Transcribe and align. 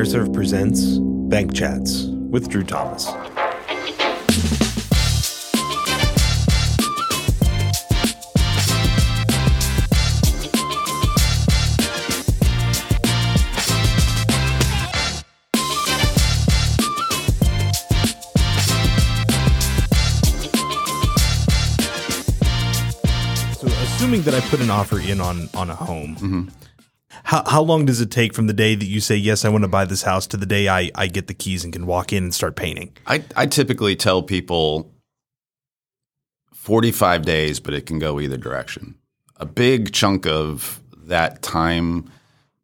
AmeriServ 0.00 0.32
presents 0.32 0.96
Bank 1.28 1.52
Chats 1.52 2.06
with 2.30 2.48
Drew 2.48 2.64
Thomas. 2.64 3.04
So, 23.54 23.66
assuming 23.66 24.22
that 24.22 24.32
I 24.32 24.40
put 24.48 24.62
an 24.62 24.70
offer 24.70 24.98
in 24.98 25.20
on 25.20 25.50
on 25.52 25.68
a 25.68 25.74
home, 25.74 26.16
mm-hmm. 26.16 26.48
How 27.30 27.44
how 27.46 27.62
long 27.62 27.86
does 27.86 28.00
it 28.00 28.10
take 28.10 28.34
from 28.34 28.48
the 28.48 28.52
day 28.52 28.74
that 28.74 28.86
you 28.86 29.00
say 29.00 29.14
yes, 29.14 29.44
I 29.44 29.50
want 29.50 29.62
to 29.62 29.68
buy 29.68 29.84
this 29.84 30.02
house 30.02 30.26
to 30.28 30.36
the 30.36 30.46
day 30.46 30.68
I 30.68 30.90
I 30.96 31.06
get 31.06 31.28
the 31.28 31.34
keys 31.34 31.62
and 31.62 31.72
can 31.72 31.86
walk 31.86 32.12
in 32.12 32.24
and 32.24 32.34
start 32.34 32.56
painting? 32.56 32.92
I, 33.06 33.22
I 33.36 33.46
typically 33.46 33.94
tell 33.94 34.20
people 34.20 34.92
45 36.54 37.24
days, 37.24 37.60
but 37.60 37.72
it 37.72 37.86
can 37.86 38.00
go 38.00 38.18
either 38.18 38.36
direction. 38.36 38.96
A 39.36 39.46
big 39.46 39.92
chunk 39.92 40.26
of 40.26 40.80
that 41.04 41.40
time 41.40 42.10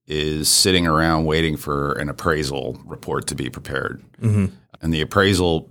is 0.08 0.48
sitting 0.48 0.84
around 0.84 1.26
waiting 1.26 1.56
for 1.56 1.92
an 1.92 2.08
appraisal 2.08 2.80
report 2.84 3.28
to 3.28 3.36
be 3.36 3.48
prepared. 3.48 4.02
Mm-hmm. 4.20 4.46
And 4.82 4.92
the 4.92 5.00
appraisal 5.00 5.70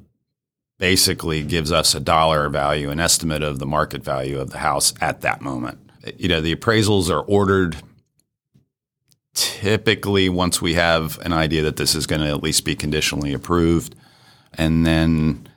basically 0.77 1.43
gives 1.43 1.69
us 1.69 1.95
a 1.95 1.99
dollar 1.99 2.47
value, 2.47 2.89
an 2.89 3.01
estimate 3.01 3.43
of 3.43 3.59
the 3.59 3.65
market 3.65 4.05
value 4.05 4.39
of 4.39 4.51
the 4.51 4.59
house 4.59 4.93
at 5.01 5.19
that 5.21 5.41
moment. 5.41 5.79
You 6.17 6.29
know, 6.29 6.39
the 6.39 6.55
appraisals 6.55 7.09
are 7.09 7.21
ordered 7.21 7.75
typically 9.35 10.29
once 10.29 10.61
we 10.61 10.73
have 10.73 11.19
an 11.19 11.33
idea 11.33 11.61
that 11.61 11.77
this 11.77 11.93
is 11.93 12.07
going 12.07 12.21
to 12.21 12.27
at 12.27 12.41
least 12.41 12.65
be 12.65 12.75
conditionally 12.75 13.33
approved. 13.33 13.95
And 14.53 14.85
then 14.85 15.47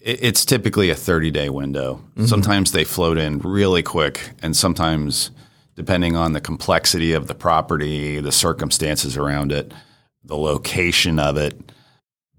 it's 0.00 0.44
typically 0.44 0.90
a 0.90 0.94
30 0.94 1.30
day 1.30 1.48
window. 1.50 1.96
Mm-hmm. 2.10 2.26
Sometimes 2.26 2.72
they 2.72 2.84
float 2.84 3.18
in 3.18 3.38
really 3.40 3.82
quick, 3.82 4.30
and 4.42 4.56
sometimes, 4.56 5.30
depending 5.76 6.14
on 6.14 6.32
the 6.32 6.40
complexity 6.40 7.12
of 7.12 7.26
the 7.26 7.34
property, 7.34 8.20
the 8.20 8.30
circumstances 8.32 9.16
around 9.16 9.50
it, 9.50 9.72
the 10.22 10.36
location 10.36 11.18
of 11.18 11.36
it, 11.36 11.58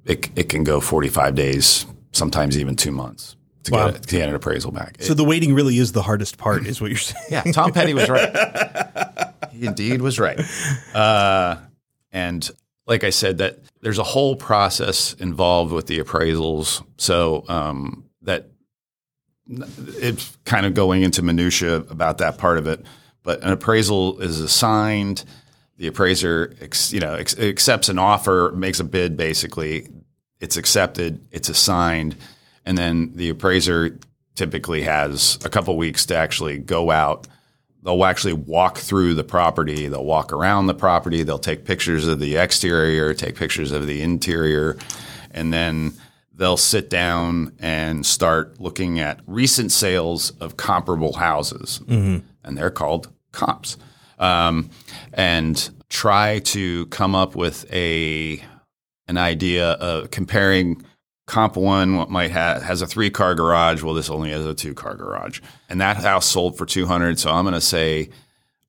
it, 0.05 0.29
it 0.35 0.49
can 0.49 0.63
go 0.63 0.79
45 0.79 1.35
days, 1.35 1.85
sometimes 2.11 2.57
even 2.57 2.75
two 2.75 2.91
months 2.91 3.35
to, 3.63 3.71
Wow. 3.71 3.87
get, 3.87 3.95
it, 3.95 4.01
to 4.03 4.15
get 4.17 4.29
an 4.29 4.35
appraisal 4.35 4.71
back. 4.71 4.97
So 4.99 5.13
the 5.15 5.23
waiting 5.23 5.53
really 5.55 5.77
is 5.79 5.91
the 5.91 6.03
hardest 6.03 6.37
part, 6.37 6.67
is 6.67 6.79
what 6.79 6.91
you're 6.91 6.99
saying. 6.99 7.25
Yeah, 7.31 7.41
Tom 7.51 7.73
Petty 7.73 7.95
was 7.95 8.07
right. 8.09 9.24
He 9.59 9.65
indeed 9.65 10.01
was 10.01 10.19
right. 10.19 10.39
Uh, 10.93 11.57
and 12.11 12.49
like 12.87 13.03
I 13.03 13.09
said, 13.09 13.39
that 13.39 13.59
there's 13.81 13.99
a 13.99 14.03
whole 14.03 14.35
process 14.35 15.13
involved 15.13 15.71
with 15.71 15.87
the 15.87 15.99
appraisals. 15.99 16.85
So 16.97 17.45
um, 17.47 18.05
that 18.21 18.49
it's 19.47 20.37
kind 20.45 20.65
of 20.65 20.73
going 20.73 21.03
into 21.03 21.21
minutia 21.21 21.77
about 21.77 22.19
that 22.19 22.37
part 22.37 22.57
of 22.57 22.67
it. 22.67 22.85
But 23.23 23.41
an 23.43 23.51
appraisal 23.51 24.19
is 24.19 24.39
assigned. 24.39 25.23
The 25.77 25.87
appraiser, 25.87 26.55
you 26.89 26.99
know, 26.99 27.15
accepts 27.15 27.89
an 27.89 27.99
offer, 27.99 28.53
makes 28.55 28.79
a 28.79 28.83
bid. 28.83 29.17
Basically, 29.17 29.87
it's 30.39 30.57
accepted. 30.57 31.27
It's 31.31 31.49
assigned, 31.49 32.15
and 32.65 32.77
then 32.77 33.11
the 33.13 33.29
appraiser 33.29 33.99
typically 34.35 34.83
has 34.83 35.37
a 35.43 35.49
couple 35.49 35.75
weeks 35.75 36.05
to 36.07 36.15
actually 36.15 36.59
go 36.59 36.91
out. 36.91 37.27
They'll 37.85 38.03
actually 38.03 38.33
walk 38.33 38.79
through 38.79 39.13
the 39.13 39.23
property. 39.23 39.87
They'll 39.87 40.03
walk 40.03 40.33
around 40.33 40.65
the 40.65 40.73
property. 40.73 41.21
They'll 41.21 41.37
take 41.37 41.65
pictures 41.65 42.07
of 42.07 42.19
the 42.19 42.35
exterior, 42.35 43.13
take 43.13 43.35
pictures 43.35 43.71
of 43.71 43.85
the 43.85 44.01
interior, 44.01 44.75
and 45.29 45.53
then 45.53 45.93
they'll 46.33 46.57
sit 46.57 46.89
down 46.89 47.53
and 47.59 48.03
start 48.03 48.59
looking 48.59 48.99
at 48.99 49.19
recent 49.27 49.71
sales 49.71 50.31
of 50.41 50.57
comparable 50.57 51.13
houses, 51.13 51.79
and 52.43 52.57
they're 52.57 52.71
called 52.71 53.07
comps, 53.31 53.77
um, 54.17 54.71
and 55.13 55.69
try 55.87 56.39
to 56.39 56.87
come 56.87 57.13
up 57.13 57.35
with 57.35 57.71
a 57.71 58.43
an 59.07 59.17
idea 59.17 59.73
of 59.73 60.09
comparing 60.09 60.83
comp 61.25 61.55
one 61.55 62.09
might 62.11 62.31
have 62.31 62.61
has 62.61 62.81
a 62.81 62.87
three 62.87 63.09
car 63.09 63.33
garage 63.33 63.81
well 63.81 63.93
this 63.93 64.09
only 64.09 64.31
has 64.31 64.45
a 64.45 64.53
two 64.53 64.73
car 64.73 64.95
garage 64.95 65.41
and 65.69 65.81
that 65.81 65.97
house 65.97 66.25
sold 66.25 66.57
for 66.57 66.65
200 66.65 67.17
so 67.17 67.31
i'm 67.31 67.43
going 67.43 67.53
to 67.53 67.61
say 67.61 68.01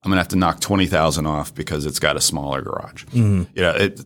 i'm 0.02 0.10
going 0.10 0.16
to 0.16 0.20
have 0.20 0.28
to 0.28 0.36
knock 0.36 0.60
20000 0.60 1.26
off 1.26 1.54
because 1.54 1.84
it's 1.84 1.98
got 1.98 2.16
a 2.16 2.20
smaller 2.20 2.62
garage 2.62 3.04
mm-hmm. 3.06 3.42
you 3.54 3.62
know 3.62 3.72
it 3.72 4.00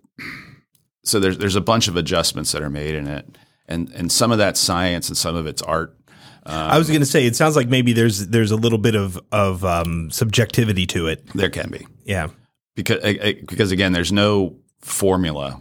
so 1.04 1.20
there's 1.20 1.38
there's 1.38 1.56
a 1.56 1.60
bunch 1.60 1.86
of 1.86 1.96
adjustments 1.96 2.50
that 2.52 2.62
are 2.62 2.70
made 2.70 2.94
in 2.94 3.06
it 3.06 3.38
and 3.68 3.88
and 3.90 4.10
some 4.10 4.32
of 4.32 4.38
that 4.38 4.56
science 4.56 5.08
and 5.08 5.16
some 5.16 5.36
of 5.36 5.46
it's 5.46 5.62
art 5.62 5.96
I 6.46 6.78
was 6.78 6.88
um, 6.88 6.94
going 6.94 7.00
to 7.00 7.06
say 7.06 7.26
it 7.26 7.36
sounds 7.36 7.54
like 7.54 7.68
maybe 7.68 7.92
there's 7.92 8.28
there's 8.28 8.50
a 8.50 8.56
little 8.56 8.78
bit 8.78 8.94
of 8.94 9.20
of 9.30 9.64
um, 9.64 10.10
subjectivity 10.10 10.86
to 10.86 11.06
it. 11.06 11.26
there 11.34 11.50
can 11.50 11.70
be 11.70 11.86
Yeah. 12.04 12.28
because 12.74 13.02
because 13.46 13.70
again, 13.70 13.92
there's 13.92 14.10
no 14.10 14.56
formula 14.80 15.60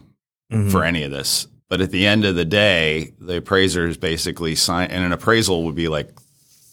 mm-hmm. 0.51 0.69
for 0.69 0.83
any 0.83 1.03
of 1.03 1.11
this. 1.11 1.47
But 1.69 1.81
at 1.81 1.91
the 1.91 2.07
end 2.07 2.25
of 2.25 2.35
the 2.35 2.46
day, 2.46 3.13
the 3.19 3.38
appraisers 3.38 3.97
basically 3.97 4.56
sign, 4.56 4.90
and 4.91 5.03
an 5.06 5.12
appraisal 5.12 5.63
would 5.66 5.75
be 5.75 5.88
like, 5.88 6.09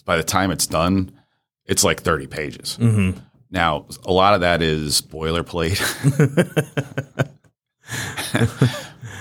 by 0.05 0.17
the 0.17 0.23
time 0.25 0.51
it's 0.51 0.67
done, 0.67 1.13
it's 1.67 1.85
like 1.85 2.01
30 2.01 2.27
pages. 2.29 2.79
Now, 3.51 3.87
a 4.05 4.13
lot 4.13 4.35
of 4.35 4.41
that 4.41 4.63
is 4.63 5.03
boilerplate. 5.03 5.81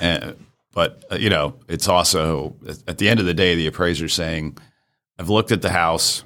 And- 0.01 0.35
but, 0.73 1.05
uh, 1.09 1.15
you 1.15 1.29
know, 1.29 1.55
it's 1.69 1.87
also, 1.87 2.53
at 2.85 2.97
the 2.97 3.07
end 3.07 3.21
of 3.21 3.25
the 3.25 3.33
day, 3.33 3.55
the 3.55 3.65
appraiser's 3.65 4.13
saying, 4.13 4.57
I've 5.17 5.29
looked 5.29 5.53
at 5.53 5.61
the 5.61 5.69
house. 5.69 6.25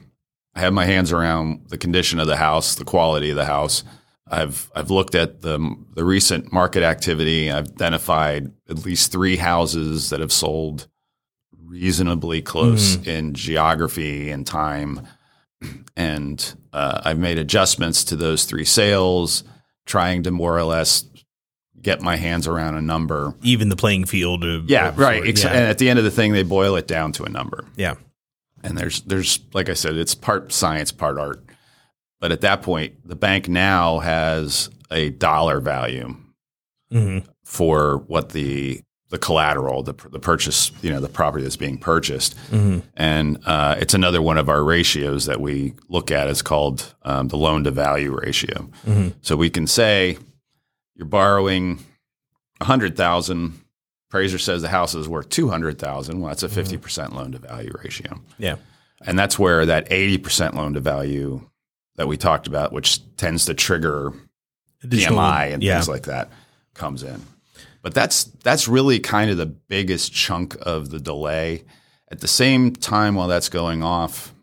I 0.55 0.61
have 0.61 0.73
my 0.73 0.85
hands 0.85 1.11
around 1.11 1.67
the 1.69 1.77
condition 1.77 2.19
of 2.19 2.25
the 2.25 2.37
house, 2.37 2.73
the 2.73 2.83
quality 2.83 3.29
of 3.29 3.35
the 3.35 3.45
house. 3.45 3.83
I've 4.29 4.71
I've 4.75 4.91
looked 4.91 5.15
at 5.15 5.41
the 5.41 5.75
the 5.93 6.03
recent 6.03 6.53
market 6.53 6.83
activity. 6.83 7.51
I've 7.51 7.67
identified 7.67 8.51
at 8.69 8.85
least 8.85 9.11
three 9.11 9.37
houses 9.37 10.09
that 10.11 10.19
have 10.19 10.31
sold 10.31 10.87
reasonably 11.65 12.41
close 12.41 12.95
in 13.07 13.33
geography 13.33 14.31
and 14.31 14.45
time, 14.45 15.07
and 15.95 16.55
uh, 16.73 17.01
I've 17.03 17.19
made 17.19 17.37
adjustments 17.37 18.03
to 18.05 18.15
those 18.15 18.45
three 18.45 18.65
sales, 18.65 19.43
trying 19.85 20.23
to 20.23 20.31
more 20.31 20.57
or 20.57 20.63
less 20.63 21.05
get 21.81 22.01
my 22.01 22.15
hands 22.15 22.47
around 22.47 22.75
a 22.75 22.81
number. 22.81 23.33
Even 23.41 23.69
the 23.69 23.75
playing 23.75 24.05
field. 24.05 24.43
Of, 24.43 24.69
Yeah, 24.69 24.89
of 24.89 24.99
right. 24.99 25.23
Yeah. 25.25 25.47
And 25.47 25.69
at 25.69 25.77
the 25.77 25.89
end 25.89 25.99
of 25.99 26.05
the 26.05 26.11
thing, 26.11 26.33
they 26.33 26.43
boil 26.43 26.75
it 26.75 26.87
down 26.87 27.11
to 27.13 27.23
a 27.23 27.29
number 27.29 27.65
yeah. 27.75 27.95
and 28.63 28.77
there's 28.77 29.01
there's 29.01 29.39
like 29.53 29.69
I 29.69 29.73
said, 29.73 29.95
it's 29.95 30.15
part 30.15 30.51
science, 30.51 30.91
part 30.91 31.17
art. 31.17 31.43
But 32.19 32.31
at 32.31 32.41
that 32.41 32.61
point, 32.61 32.95
the 33.07 33.15
bank 33.15 33.47
now 33.47 33.99
has 33.99 34.69
a 34.91 35.09
dollar 35.11 35.59
value 35.59 36.15
Mhm. 36.93 37.25
for 37.43 37.97
what 38.07 38.29
the 38.29 38.81
the 39.11 39.17
collateral, 39.17 39.81
the 39.81 39.93
the 40.11 40.19
purchase, 40.19 40.71
you 40.83 40.91
know, 40.91 40.99
the 40.99 41.09
property 41.09 41.43
that's 41.43 41.55
being 41.55 41.79
purchased, 41.79 42.35
and 42.95 43.39
uh, 43.45 43.75
it's 43.79 43.95
another 43.95 44.21
one 44.21 44.37
of 44.37 44.49
our 44.49 44.63
ratios 44.63 45.25
that 45.25 45.41
we 45.41 45.73
look 45.87 46.11
at. 46.11 46.27
It's 46.27 46.43
called 46.43 46.93
um, 47.03 47.27
the 47.29 47.37
loan 47.37 47.63
to 47.63 47.71
value 47.71 48.15
ratio. 48.15 48.69
So 49.21 49.35
we 49.35 49.49
can 49.49 49.65
say 49.65 50.17
you're 50.95 51.07
borrowing 51.07 51.79
a 52.61 52.65
hundred 52.65 52.95
thousand. 52.95 53.59
Appraiser 54.09 54.37
says 54.37 54.61
the 54.61 54.69
house 54.69 54.93
is 54.93 55.07
worth 55.09 55.29
two 55.29 55.49
hundred 55.49 55.79
thousand. 55.79 56.19
Well, 56.19 56.29
that's 56.29 56.43
a 56.43 56.49
50 56.49 56.77
percent 56.77 57.15
loan 57.15 57.31
to 57.31 57.39
value 57.39 57.71
ratio. 57.83 58.21
Yeah. 58.37 58.55
And 59.01 59.17
that's 59.17 59.39
where 59.39 59.65
that 59.65 59.89
80% 59.89 60.53
loan 60.55 60.73
to 60.73 60.81
value 60.81 61.48
that 61.99 62.07
we 62.07 62.15
talked 62.15 62.47
about, 62.47 62.71
which 62.71 63.01
tends 63.17 63.43
to 63.43 63.53
trigger 63.53 64.13
Additional- 64.81 65.17
PMI 65.17 65.53
and 65.53 65.61
yeah. 65.61 65.73
things 65.75 65.89
like 65.89 66.03
that, 66.03 66.29
comes 66.73 67.03
in. 67.03 67.21
But 67.81 67.93
that's 67.93 68.23
that's 68.23 68.69
really 68.69 68.99
kind 68.99 69.29
of 69.29 69.35
the 69.35 69.45
biggest 69.45 70.13
chunk 70.13 70.55
of 70.61 70.91
the 70.91 70.99
delay. 70.99 71.65
At 72.09 72.21
the 72.21 72.27
same 72.27 72.71
time, 72.73 73.15
while 73.15 73.27
that's 73.27 73.49
going 73.49 73.83
off, 73.83 74.33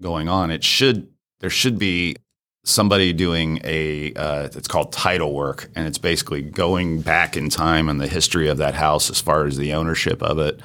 going 0.00 0.28
on, 0.28 0.50
it 0.50 0.64
should 0.64 1.06
there 1.38 1.50
should 1.50 1.78
be 1.78 2.16
somebody 2.64 3.12
doing 3.12 3.60
a 3.62 4.12
uh, 4.14 4.48
it's 4.52 4.66
called 4.66 4.92
title 4.92 5.32
work, 5.32 5.70
and 5.76 5.86
it's 5.86 5.98
basically 5.98 6.42
going 6.42 7.00
back 7.00 7.36
in 7.36 7.48
time 7.48 7.88
in 7.88 7.98
the 7.98 8.08
history 8.08 8.48
of 8.48 8.58
that 8.58 8.74
house 8.74 9.08
as 9.08 9.20
far 9.20 9.46
as 9.46 9.56
the 9.56 9.72
ownership 9.72 10.20
of 10.20 10.40
it, 10.40 10.60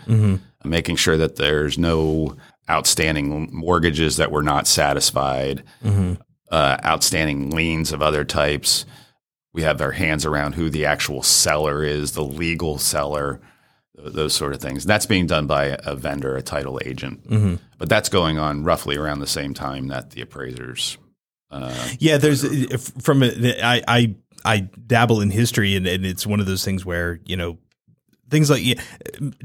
making 0.64 0.96
sure 0.96 1.18
that 1.18 1.36
there's 1.36 1.78
no 1.78 2.36
outstanding 2.70 3.50
mortgages 3.52 4.18
that 4.18 4.32
were 4.32 4.44
not 4.44 4.68
satisfied, 4.68 5.64
uh, 6.52 6.78
outstanding 6.86 7.50
liens 7.50 7.92
of 7.92 8.02
other 8.02 8.24
types. 8.24 8.86
We 9.54 9.62
have 9.64 9.82
our 9.82 9.92
hands 9.92 10.26
around 10.26 10.56
who 10.56 10.70
the 10.70 10.86
actual 10.86 11.22
seller 11.24 11.84
is, 11.84 12.14
the 12.14 12.24
legal 12.24 12.78
seller, 12.80 13.40
those 13.96 14.34
sort 14.34 14.54
of 14.54 14.62
things. 14.62 14.84
That's 14.86 15.06
being 15.06 15.28
done 15.28 15.46
by 15.46 15.78
a 15.84 15.96
vendor, 15.96 16.36
a 16.36 16.42
title 16.42 16.80
agent. 16.84 17.60
But 17.78 17.90
that's 17.90 18.10
going 18.10 18.40
on 18.40 18.64
roughly 18.64 18.98
around 18.98 19.20
the 19.20 19.28
same 19.28 19.54
time 19.54 19.88
that 19.90 20.12
the 20.12 20.22
appraisers. 20.22 20.98
Uh, 21.52 21.72
Yeah, 22.00 22.18
there's 22.18 22.44
from 23.04 23.22
a, 23.24 23.60
I 23.62 23.84
I 23.88 24.16
I 24.46 24.60
dabble 24.88 25.22
in 25.22 25.30
history, 25.30 25.76
and, 25.76 25.86
and 25.86 26.04
it's 26.06 26.26
one 26.26 26.40
of 26.40 26.46
those 26.48 26.66
things 26.66 26.84
where 26.84 27.20
you 27.26 27.38
know 27.38 27.60
things 28.32 28.50
like 28.50 28.64
yeah, 28.66 28.82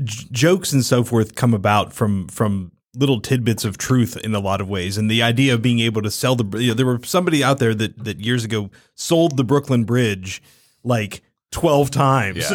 j- 0.03 0.27
jokes 0.33 0.73
and 0.73 0.83
so 0.85 1.05
forth 1.05 1.35
come 1.35 1.53
about 1.53 1.93
from 1.93 2.29
from 2.29 2.73
little 2.99 3.21
tidbits 3.21 3.65
of 3.65 3.79
truth 3.79 4.17
in 4.17 4.35
a 4.35 4.41
lot 4.41 4.61
of 4.61 4.69
ways, 4.69 4.99
and 4.99 5.11
the 5.11 5.23
idea 5.23 5.55
of 5.55 5.63
being 5.63 5.81
able 5.81 6.03
to 6.03 6.11
sell 6.11 6.37
the 6.37 6.59
you 6.59 6.69
know, 6.69 6.75
there 6.75 6.87
were 6.87 7.01
somebody 7.05 7.43
out 7.43 7.59
there 7.59 7.75
that 7.75 8.05
that 8.05 8.21
years 8.21 8.45
ago 8.45 8.71
sold 8.95 9.37
the 9.37 9.45
Brooklyn 9.45 9.85
Bridge 9.85 10.43
like 10.85 11.23
12 11.51 11.91
times 11.91 12.53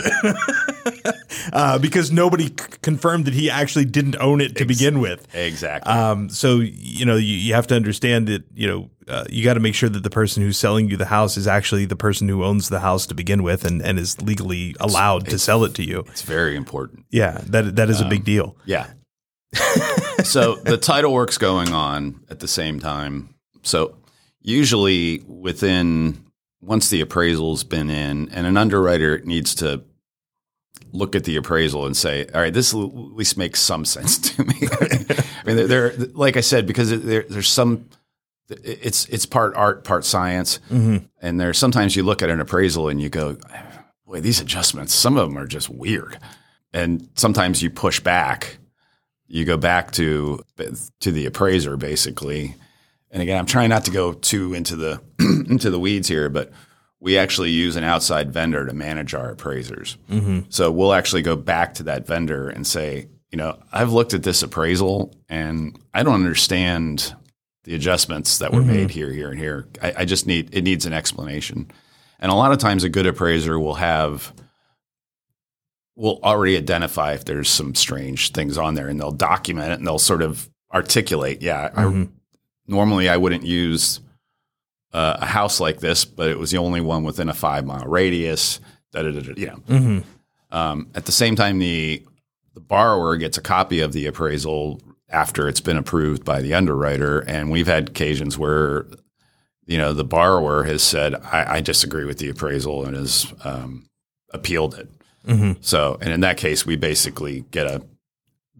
uh, 1.53 1.79
because 1.79 2.11
nobody 2.11 2.47
c- 2.47 2.53
confirmed 2.81 3.25
that 3.25 3.33
he 3.33 3.49
actually 3.49 3.85
didn't 3.85 4.15
own 4.17 4.39
it 4.39 4.55
to 4.57 4.65
begin 4.65 4.99
with. 4.99 5.27
Exactly. 5.33 5.91
Um, 5.91 6.29
so 6.29 6.57
you 6.59 7.05
know 7.05 7.15
you, 7.15 7.35
you 7.35 7.53
have 7.55 7.65
to 7.67 7.75
understand 7.75 8.27
that 8.27 8.43
you 8.53 8.67
know 8.67 8.89
uh, 9.07 9.25
you 9.29 9.43
got 9.43 9.55
to 9.55 9.59
make 9.59 9.73
sure 9.75 9.89
that 9.89 10.03
the 10.03 10.09
person 10.09 10.43
who's 10.43 10.57
selling 10.57 10.89
you 10.89 10.97
the 10.97 11.05
house 11.05 11.37
is 11.37 11.47
actually 11.47 11.85
the 11.85 11.95
person 11.95 12.27
who 12.27 12.43
owns 12.43 12.69
the 12.69 12.79
house 12.81 13.05
to 13.07 13.15
begin 13.15 13.41
with 13.41 13.65
and, 13.65 13.81
and 13.81 13.97
is 13.97 14.21
legally 14.21 14.75
allowed 14.79 15.25
to 15.27 15.39
sell 15.39 15.63
it 15.63 15.73
to 15.75 15.83
you. 15.83 16.05
it's 16.09 16.21
very 16.21 16.55
important. 16.55 17.05
Yeah, 17.09 17.41
that 17.47 17.75
that 17.75 17.89
is 17.89 17.99
a 17.99 18.05
big 18.05 18.23
deal. 18.23 18.55
Yeah. 18.65 18.87
so 20.23 20.55
the 20.55 20.77
title 20.77 21.13
work's 21.13 21.37
going 21.37 21.69
on 21.69 22.21
at 22.29 22.39
the 22.39 22.47
same 22.47 22.79
time. 22.79 23.33
So 23.63 23.95
usually 24.41 25.19
within 25.27 26.23
once 26.61 26.89
the 26.89 27.01
appraisal's 27.01 27.63
been 27.63 27.89
in, 27.89 28.29
and 28.29 28.47
an 28.47 28.57
underwriter 28.57 29.19
needs 29.19 29.55
to 29.55 29.83
look 30.91 31.15
at 31.15 31.23
the 31.23 31.35
appraisal 31.35 31.85
and 31.85 31.95
say, 31.95 32.25
"All 32.33 32.41
right, 32.41 32.53
this 32.53 32.73
at 32.73 32.77
least 32.77 33.37
makes 33.37 33.59
some 33.59 33.85
sense 33.85 34.17
to 34.35 34.43
me." 34.43 34.55
I 34.61 35.43
mean, 35.45 35.67
there, 35.67 35.93
like 36.13 36.37
I 36.37 36.41
said, 36.41 36.65
because 36.67 36.89
there, 36.89 37.25
there's 37.29 37.49
some. 37.49 37.89
It's 38.49 39.05
it's 39.05 39.25
part 39.25 39.55
art, 39.55 39.83
part 39.83 40.05
science, 40.05 40.59
mm-hmm. 40.69 41.05
and 41.21 41.39
there's 41.39 41.57
sometimes 41.57 41.95
you 41.95 42.03
look 42.03 42.21
at 42.21 42.29
an 42.29 42.39
appraisal 42.39 42.89
and 42.89 43.01
you 43.01 43.09
go, 43.09 43.37
"Boy, 44.05 44.21
these 44.21 44.39
adjustments, 44.39 44.93
some 44.93 45.17
of 45.17 45.29
them 45.29 45.37
are 45.37 45.47
just 45.47 45.69
weird," 45.69 46.19
and 46.73 47.09
sometimes 47.15 47.63
you 47.63 47.69
push 47.69 47.99
back 47.99 48.57
you 49.33 49.45
go 49.45 49.57
back 49.57 49.91
to 49.93 50.39
to 50.99 51.11
the 51.11 51.25
appraiser 51.25 51.75
basically. 51.75 52.55
And 53.09 53.21
again, 53.21 53.39
I'm 53.39 53.47
trying 53.47 53.69
not 53.69 53.85
to 53.85 53.91
go 53.91 54.13
too 54.13 54.53
into 54.53 54.75
the 54.75 55.01
into 55.19 55.71
the 55.71 55.79
weeds 55.79 56.07
here, 56.07 56.29
but 56.29 56.51
we 56.99 57.17
actually 57.17 57.49
use 57.49 57.75
an 57.75 57.83
outside 57.83 58.31
vendor 58.31 58.65
to 58.67 58.73
manage 58.73 59.15
our 59.15 59.31
appraisers. 59.31 59.97
Mm-hmm. 60.07 60.41
So 60.49 60.71
we'll 60.71 60.93
actually 60.93 61.23
go 61.23 61.35
back 61.35 61.73
to 61.75 61.83
that 61.83 62.05
vendor 62.05 62.47
and 62.47 62.65
say, 62.65 63.07
you 63.31 63.37
know, 63.37 63.57
I've 63.71 63.91
looked 63.91 64.13
at 64.13 64.21
this 64.21 64.43
appraisal 64.43 65.15
and 65.27 65.79
I 65.95 66.03
don't 66.03 66.13
understand 66.13 67.15
the 67.63 67.73
adjustments 67.73 68.37
that 68.37 68.53
were 68.53 68.59
mm-hmm. 68.59 68.71
made 68.71 68.91
here, 68.91 69.11
here, 69.11 69.31
and 69.31 69.39
here. 69.39 69.67
I, 69.81 69.93
I 69.97 70.05
just 70.05 70.27
need 70.27 70.53
it 70.53 70.61
needs 70.61 70.85
an 70.85 70.93
explanation. 70.93 71.71
And 72.19 72.31
a 72.31 72.35
lot 72.35 72.51
of 72.51 72.59
times, 72.59 72.83
a 72.83 72.89
good 72.89 73.07
appraiser 73.07 73.59
will 73.59 73.75
have 73.75 74.31
will 75.95 76.19
already 76.23 76.57
identify 76.57 77.13
if 77.13 77.25
there's 77.25 77.49
some 77.49 77.75
strange 77.75 78.31
things 78.31 78.57
on 78.57 78.75
there 78.75 78.87
and 78.87 78.99
they'll 78.99 79.11
document 79.11 79.71
it 79.71 79.77
and 79.79 79.87
they'll 79.87 79.99
sort 79.99 80.21
of 80.21 80.49
articulate, 80.73 81.41
yeah, 81.41 81.69
I, 81.75 81.83
normally 82.67 83.09
I 83.09 83.17
wouldn't 83.17 83.43
use 83.43 83.99
uh, 84.91 85.17
a 85.21 85.25
house 85.25 85.59
like 85.59 85.79
this, 85.79 86.05
but 86.05 86.29
it 86.29 86.39
was 86.39 86.51
the 86.51 86.57
only 86.57 86.81
one 86.81 87.03
within 87.03 87.29
a 87.29 87.33
five 87.33 87.65
mile 87.65 87.85
radius. 87.85 88.59
Da, 88.91 89.01
da, 89.03 89.11
da, 89.11 89.21
da, 89.21 89.33
you 89.35 89.47
know. 89.47 90.03
Um, 90.51 90.87
at 90.93 91.05
the 91.05 91.11
same 91.11 91.35
time, 91.35 91.59
the 91.59 92.03
the 92.53 92.59
borrower 92.59 93.17
gets 93.17 93.37
a 93.37 93.41
copy 93.41 93.79
of 93.79 93.93
the 93.93 94.05
appraisal 94.05 94.79
after 95.09 95.47
it's 95.47 95.61
been 95.61 95.77
approved 95.77 96.23
by 96.23 96.41
the 96.41 96.53
underwriter, 96.53 97.21
and 97.21 97.49
we've 97.51 97.67
had 97.67 97.89
occasions 97.89 98.37
where 98.37 98.85
you 99.65 99.77
know 99.79 99.93
the 99.93 100.03
borrower 100.03 100.63
has 100.63 100.83
said, 100.83 101.15
"I, 101.15 101.57
I 101.57 101.61
disagree 101.61 102.05
with 102.05 102.19
the 102.19 102.29
appraisal" 102.29 102.85
and 102.85 102.95
has 102.95 103.33
um, 103.43 103.89
appealed 104.31 104.75
it. 104.75 104.89
Mm-hmm. 105.25 105.61
So, 105.61 105.97
and 106.01 106.11
in 106.11 106.21
that 106.21 106.37
case, 106.37 106.65
we 106.65 106.75
basically 106.75 107.45
get 107.51 107.67
a 107.67 107.81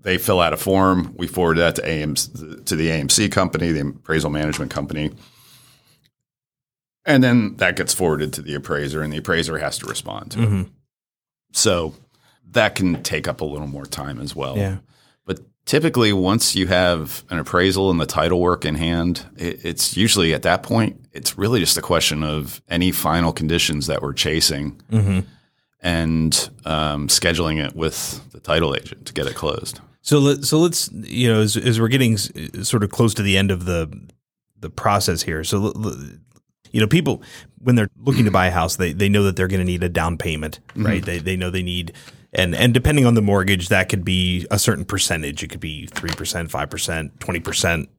they 0.04 0.18
fill 0.18 0.42
out 0.42 0.54
a 0.54 0.58
form. 0.58 1.14
We 1.18 1.28
forward 1.28 1.58
that 1.58 1.76
to 1.76 1.82
AMC, 1.82 2.66
to 2.66 2.76
the 2.76 2.90
AMC 2.90 3.32
company, 3.32 3.72
the 3.72 3.88
appraisal 3.88 4.30
management 4.30 4.70
company, 4.70 5.12
and 7.06 7.24
then 7.24 7.56
that 7.58 7.76
gets 7.76 7.94
forwarded 7.94 8.34
to 8.34 8.42
the 8.42 8.54
appraiser, 8.56 9.02
and 9.02 9.12
the 9.12 9.18
appraiser 9.18 9.58
has 9.58 9.78
to 9.80 9.86
respond 9.86 10.32
to 10.32 10.40
it. 10.40 10.46
Mm-hmm. 10.46 10.64
So 11.54 11.94
that 12.52 12.76
can 12.76 13.02
take 13.04 13.28
up 13.28 13.42
a 13.42 13.46
little 13.46 13.68
more 13.68 13.86
time 13.86 14.20
as 14.20 14.36
well. 14.36 14.58
Yeah. 14.58 14.78
But 15.26 15.40
typically, 15.66 16.14
once 16.14 16.56
you 16.56 16.68
have 16.68 17.24
an 17.30 17.40
appraisal 17.40 17.90
and 17.90 18.00
the 18.00 18.06
title 18.06 18.40
work 18.40 18.66
in 18.66 18.76
hand, 18.76 19.26
it, 19.38 19.64
it's 19.66 19.98
usually 19.98 20.34
at 20.34 20.44
that 20.44 20.64
point, 20.64 21.00
it's 21.12 21.38
really 21.38 21.60
just 21.60 21.78
a 21.78 21.82
question 21.82 22.24
of 22.24 22.62
any 22.70 22.92
final 22.92 23.34
conditions 23.34 23.88
that 23.88 24.02
we're 24.02 24.14
chasing 24.14 24.82
mm-hmm. 24.92 25.20
And 25.84 26.50
um, 26.66 27.08
scheduling 27.10 27.64
it 27.64 27.76
with 27.76 28.28
the 28.32 28.40
title 28.40 28.76
agent 28.76 29.06
to 29.06 29.14
get 29.14 29.28
it 29.28 29.36
closed. 29.36 29.80
So 30.02 30.18
let 30.20 30.44
so 30.44 30.58
let's 30.60 30.90
you 30.92 31.32
know 31.32 31.42
as, 31.42 31.56
as 31.56 31.80
we're 31.80 31.88
getting 31.90 32.14
s- 32.14 32.32
sort 32.64 32.84
of 32.84 32.90
close 32.90 33.14
to 33.16 33.22
the 33.22 33.38
end 33.38 33.52
of 33.52 33.66
the 33.66 33.92
the 34.60 34.70
process 34.70 35.22
here. 35.22 35.44
So 35.44 35.58
l- 35.66 35.86
l- 35.86 35.98
you 36.72 36.82
know 36.82 36.88
people 36.88 37.22
when 37.60 37.76
they're 37.76 37.90
looking 37.98 38.26
to 38.26 38.32
buy 38.32 38.48
a 38.48 38.52
house, 38.52 38.78
they 38.78 38.94
they 38.94 39.08
know 39.10 39.24
that 39.24 39.36
they're 39.36 39.48
going 39.48 39.60
to 39.62 39.66
need 39.66 39.84
a 39.84 39.90
down 39.90 40.18
payment, 40.18 40.60
right? 40.76 41.04
They 41.06 41.20
they 41.20 41.36
know 41.38 41.50
they 41.50 41.64
need 41.64 41.94
and 42.34 42.56
and 42.56 42.74
depending 42.74 43.06
on 43.06 43.14
the 43.14 43.22
mortgage, 43.22 43.68
that 43.70 43.90
could 43.90 44.04
be 44.04 44.48
a 44.50 44.58
certain 44.58 44.84
percentage. 44.86 45.44
It 45.44 45.50
could 45.50 45.60
be 45.60 45.86
three 45.88 46.14
percent, 46.14 46.50
five 46.52 46.70
percent, 46.70 47.20
twenty 47.20 47.40
percent. 47.40 47.90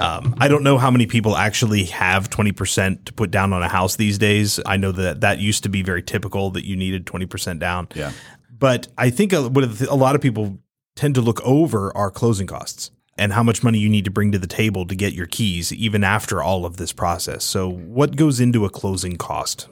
Um, 0.00 0.34
I 0.38 0.48
don't 0.48 0.62
know 0.62 0.78
how 0.78 0.90
many 0.90 1.06
people 1.06 1.36
actually 1.36 1.84
have 1.84 2.30
20% 2.30 3.04
to 3.04 3.12
put 3.12 3.30
down 3.30 3.52
on 3.52 3.62
a 3.62 3.68
house 3.68 3.96
these 3.96 4.18
days. 4.18 4.58
I 4.64 4.76
know 4.76 4.92
that 4.92 5.20
that 5.20 5.38
used 5.38 5.62
to 5.64 5.68
be 5.68 5.82
very 5.82 6.02
typical 6.02 6.50
that 6.52 6.64
you 6.64 6.76
needed 6.76 7.06
20% 7.06 7.58
down. 7.58 7.88
Yeah. 7.94 8.12
But 8.50 8.88
I 8.96 9.10
think 9.10 9.32
a, 9.32 9.48
what 9.48 9.80
a 9.82 9.94
lot 9.94 10.14
of 10.14 10.20
people 10.20 10.58
tend 10.96 11.14
to 11.16 11.20
look 11.20 11.40
over 11.42 11.94
are 11.96 12.10
closing 12.10 12.46
costs 12.46 12.90
and 13.18 13.32
how 13.32 13.42
much 13.42 13.62
money 13.62 13.78
you 13.78 13.88
need 13.88 14.04
to 14.04 14.10
bring 14.10 14.32
to 14.32 14.38
the 14.38 14.46
table 14.46 14.86
to 14.86 14.94
get 14.94 15.12
your 15.12 15.26
keys, 15.26 15.72
even 15.72 16.04
after 16.04 16.42
all 16.42 16.64
of 16.64 16.76
this 16.76 16.92
process. 16.92 17.44
So, 17.44 17.68
what 17.68 18.16
goes 18.16 18.40
into 18.40 18.64
a 18.64 18.70
closing 18.70 19.16
cost? 19.16 19.68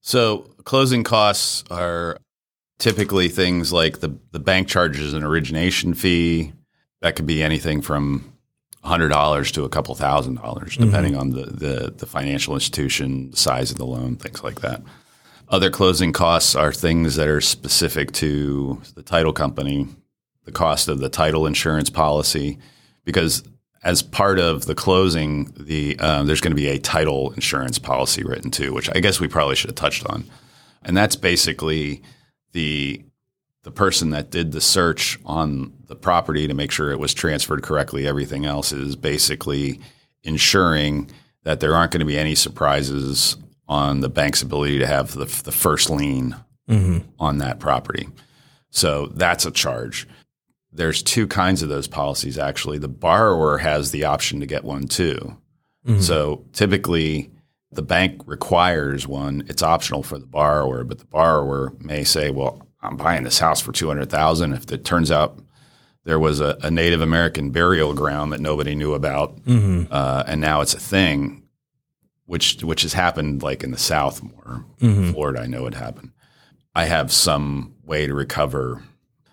So 0.00 0.50
closing 0.64 1.04
costs 1.04 1.64
are 1.70 2.18
typically 2.78 3.28
things 3.28 3.72
like 3.72 4.00
the, 4.00 4.16
the 4.32 4.38
bank 4.38 4.68
charges 4.68 5.12
an 5.12 5.22
origination 5.22 5.94
fee. 5.94 6.52
That 7.02 7.16
could 7.16 7.26
be 7.26 7.42
anything 7.42 7.82
from 7.82 8.32
hundred 8.82 9.08
dollars 9.08 9.52
to 9.52 9.64
a 9.64 9.68
couple 9.68 9.94
thousand 9.94 10.36
dollars, 10.36 10.76
depending 10.76 11.16
on 11.16 11.30
the, 11.30 11.46
the 11.46 11.94
the 11.96 12.06
financial 12.06 12.54
institution, 12.54 13.30
the 13.30 13.36
size 13.36 13.70
of 13.70 13.76
the 13.76 13.86
loan, 13.86 14.16
things 14.16 14.42
like 14.42 14.60
that. 14.60 14.82
Other 15.48 15.70
closing 15.70 16.12
costs 16.12 16.54
are 16.54 16.72
things 16.72 17.16
that 17.16 17.28
are 17.28 17.40
specific 17.40 18.12
to 18.12 18.80
the 18.94 19.02
title 19.02 19.32
company, 19.32 19.88
the 20.44 20.52
cost 20.52 20.88
of 20.88 20.98
the 21.00 21.08
title 21.08 21.46
insurance 21.46 21.90
policy, 21.90 22.58
because 23.04 23.42
as 23.82 24.02
part 24.02 24.38
of 24.38 24.66
the 24.66 24.74
closing, 24.74 25.52
the 25.56 25.96
uh, 25.98 26.22
there's 26.24 26.40
going 26.40 26.52
to 26.52 26.56
be 26.56 26.68
a 26.68 26.78
title 26.78 27.32
insurance 27.32 27.78
policy 27.78 28.22
written 28.24 28.50
too, 28.50 28.72
which 28.72 28.90
I 28.94 29.00
guess 29.00 29.20
we 29.20 29.28
probably 29.28 29.56
should 29.56 29.70
have 29.70 29.76
touched 29.76 30.06
on, 30.06 30.24
and 30.82 30.96
that's 30.96 31.16
basically 31.16 32.02
the 32.52 33.02
the 33.68 33.72
person 33.72 34.08
that 34.08 34.30
did 34.30 34.52
the 34.52 34.62
search 34.62 35.18
on 35.26 35.70
the 35.88 35.94
property 35.94 36.48
to 36.48 36.54
make 36.54 36.70
sure 36.70 36.90
it 36.90 36.98
was 36.98 37.12
transferred 37.12 37.62
correctly. 37.62 38.06
Everything 38.06 38.46
else 38.46 38.72
is 38.72 38.96
basically 38.96 39.78
ensuring 40.22 41.10
that 41.42 41.60
there 41.60 41.74
aren't 41.74 41.92
going 41.92 42.00
to 42.00 42.06
be 42.06 42.18
any 42.18 42.34
surprises 42.34 43.36
on 43.68 44.00
the 44.00 44.08
bank's 44.08 44.40
ability 44.40 44.78
to 44.78 44.86
have 44.86 45.12
the, 45.12 45.26
the 45.44 45.52
first 45.52 45.90
lien 45.90 46.34
mm-hmm. 46.66 47.06
on 47.20 47.36
that 47.38 47.60
property. 47.60 48.08
So 48.70 49.08
that's 49.08 49.44
a 49.44 49.50
charge. 49.50 50.08
There's 50.72 51.02
two 51.02 51.26
kinds 51.26 51.60
of 51.60 51.68
those 51.68 51.88
policies 51.88 52.38
actually. 52.38 52.78
The 52.78 52.88
borrower 52.88 53.58
has 53.58 53.90
the 53.90 54.04
option 54.04 54.40
to 54.40 54.46
get 54.46 54.64
one 54.64 54.88
too. 54.88 55.36
Mm-hmm. 55.86 56.00
So 56.00 56.46
typically, 56.54 57.30
the 57.70 57.82
bank 57.82 58.22
requires 58.24 59.06
one. 59.06 59.44
It's 59.46 59.62
optional 59.62 60.02
for 60.02 60.18
the 60.18 60.26
borrower, 60.26 60.84
but 60.84 61.00
the 61.00 61.04
borrower 61.04 61.74
may 61.80 62.02
say, 62.02 62.30
"Well, 62.30 62.67
I'm 62.80 62.96
buying 62.96 63.24
this 63.24 63.38
house 63.38 63.60
for 63.60 63.72
two 63.72 63.88
hundred 63.88 64.10
thousand. 64.10 64.52
If 64.52 64.70
it 64.70 64.84
turns 64.84 65.10
out 65.10 65.38
there 66.04 66.18
was 66.18 66.40
a, 66.40 66.56
a 66.62 66.70
Native 66.70 67.00
American 67.00 67.50
burial 67.50 67.94
ground 67.94 68.32
that 68.32 68.40
nobody 68.40 68.74
knew 68.74 68.94
about, 68.94 69.36
mm-hmm. 69.44 69.92
uh, 69.92 70.24
and 70.26 70.40
now 70.40 70.60
it's 70.60 70.74
a 70.74 70.80
thing, 70.80 71.42
which 72.26 72.62
which 72.62 72.82
has 72.82 72.92
happened 72.92 73.42
like 73.42 73.62
in 73.62 73.70
the 73.70 73.78
South 73.78 74.22
more. 74.22 74.64
Mm-hmm. 74.80 75.12
Florida, 75.12 75.40
I 75.40 75.46
know 75.46 75.66
it 75.66 75.74
happened. 75.74 76.12
I 76.74 76.84
have 76.84 77.12
some 77.12 77.74
way 77.84 78.06
to 78.06 78.14
recover 78.14 78.82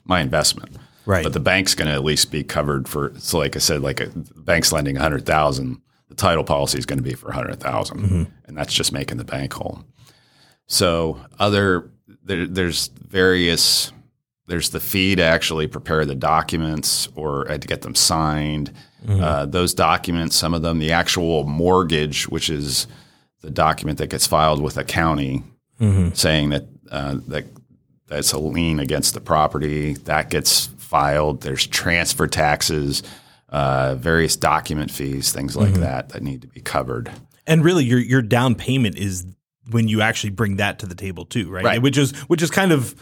my 0.04 0.22
investment, 0.22 0.78
Right. 1.06 1.24
But 1.24 1.34
the 1.34 1.40
bank's 1.40 1.76
going 1.76 1.88
to 1.88 1.94
at 1.94 2.04
least 2.04 2.32
be 2.32 2.44
covered 2.44 2.88
for. 2.88 3.14
So, 3.20 3.38
like 3.38 3.56
I 3.56 3.60
said, 3.60 3.82
like 3.82 4.00
a 4.00 4.08
the 4.08 4.42
bank's 4.42 4.72
lending 4.72 4.98
a 4.98 5.02
hundred 5.02 5.26
thousand, 5.26 5.82
the 6.10 6.16
title 6.16 6.44
policy 6.44 6.80
is 6.80 6.86
going 6.86 6.98
to 6.98 7.04
be 7.04 7.14
for 7.14 7.30
a 7.30 7.34
hundred 7.34 7.60
mm-hmm. 7.60 8.24
and 8.46 8.58
that's 8.58 8.74
just 8.74 8.92
making 8.92 9.18
the 9.18 9.24
bank 9.24 9.54
whole. 9.54 9.84
So, 10.68 11.20
other 11.38 11.92
there, 12.24 12.48
there's 12.48 12.88
various. 12.88 13.92
There's 14.48 14.70
the 14.70 14.80
fee 14.80 15.16
to 15.16 15.24
actually 15.24 15.66
prepare 15.66 16.06
the 16.06 16.14
documents 16.14 17.08
or 17.16 17.50
uh, 17.50 17.58
to 17.58 17.68
get 17.68 17.82
them 17.82 17.96
signed. 17.96 18.72
Uh, 19.24 19.46
those 19.46 19.74
documents, 19.74 20.36
some 20.36 20.54
of 20.54 20.62
them, 20.62 20.80
the 20.80 20.92
actual 20.92 21.44
mortgage, 21.46 22.28
which 22.28 22.50
is 22.50 22.88
the 23.42 23.50
document 23.52 23.98
that 24.00 24.10
gets 24.10 24.26
filed 24.28 24.62
with 24.62 24.78
a 24.78 24.84
county 24.84 25.44
saying 26.14 26.50
that 26.50 26.66
uh, 26.92 27.18
that 27.28 27.46
that's 28.08 28.32
a 28.34 28.40
lien 28.40 28.80
against 28.80 29.14
the 29.14 29.20
property. 29.22 29.94
That 29.94 30.30
gets 30.30 30.68
filed. 30.78 31.42
There's 31.42 31.66
transfer 31.68 32.28
taxes, 32.28 33.04
uh, 33.50 33.96
various 33.96 34.36
document 34.36 34.92
fees, 34.92 35.32
things 35.32 35.56
like 35.56 35.74
that 35.82 36.10
that 36.10 36.22
need 36.24 36.42
to 36.42 36.48
be 36.48 36.62
covered. 36.62 37.12
And 37.48 37.64
really, 37.64 37.84
your 37.84 38.00
your 38.00 38.22
down 38.22 38.56
payment 38.56 38.98
is 38.98 39.26
when 39.72 39.88
you 39.88 40.02
actually 40.02 40.30
bring 40.32 40.58
that 40.58 40.80
to 40.80 40.86
the 40.86 40.96
table 40.96 41.26
too, 41.26 41.50
right? 41.50 41.64
Right. 41.66 41.82
Which 41.82 41.98
is 41.98 42.12
which 42.28 42.42
is 42.42 42.52
kind 42.52 42.72
of 42.72 42.96